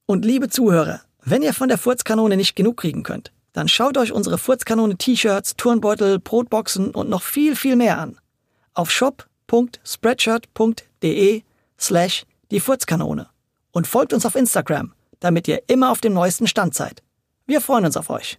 Und 0.06 0.24
liebe 0.24 0.48
Zuhörer, 0.48 1.02
wenn 1.20 1.42
ihr 1.42 1.52
von 1.52 1.68
der 1.68 1.76
Furzkanone 1.76 2.38
nicht 2.38 2.56
genug 2.56 2.78
kriegen 2.78 3.02
könnt, 3.02 3.32
dann 3.52 3.68
schaut 3.68 3.98
euch 3.98 4.12
unsere 4.12 4.38
Furzkanone 4.38 4.96
T-Shirts, 4.96 5.56
Turnbeutel, 5.56 6.20
Brotboxen 6.20 6.92
und 6.92 7.10
noch 7.10 7.20
viel, 7.20 7.54
viel 7.54 7.76
mehr 7.76 7.98
an. 7.98 8.18
Auf 8.72 8.90
shop.spreadshirt.de 8.90 11.42
slash 11.78 12.24
die 12.50 12.60
Furzkanone 12.60 13.28
und 13.72 13.86
folgt 13.86 14.14
uns 14.14 14.24
auf 14.24 14.36
Instagram, 14.36 14.94
damit 15.20 15.48
ihr 15.48 15.64
immer 15.66 15.90
auf 15.90 16.00
dem 16.00 16.14
neuesten 16.14 16.46
Stand 16.46 16.74
seid. 16.74 17.02
Wir 17.44 17.60
freuen 17.60 17.84
uns 17.84 17.98
auf 17.98 18.08
euch. 18.08 18.38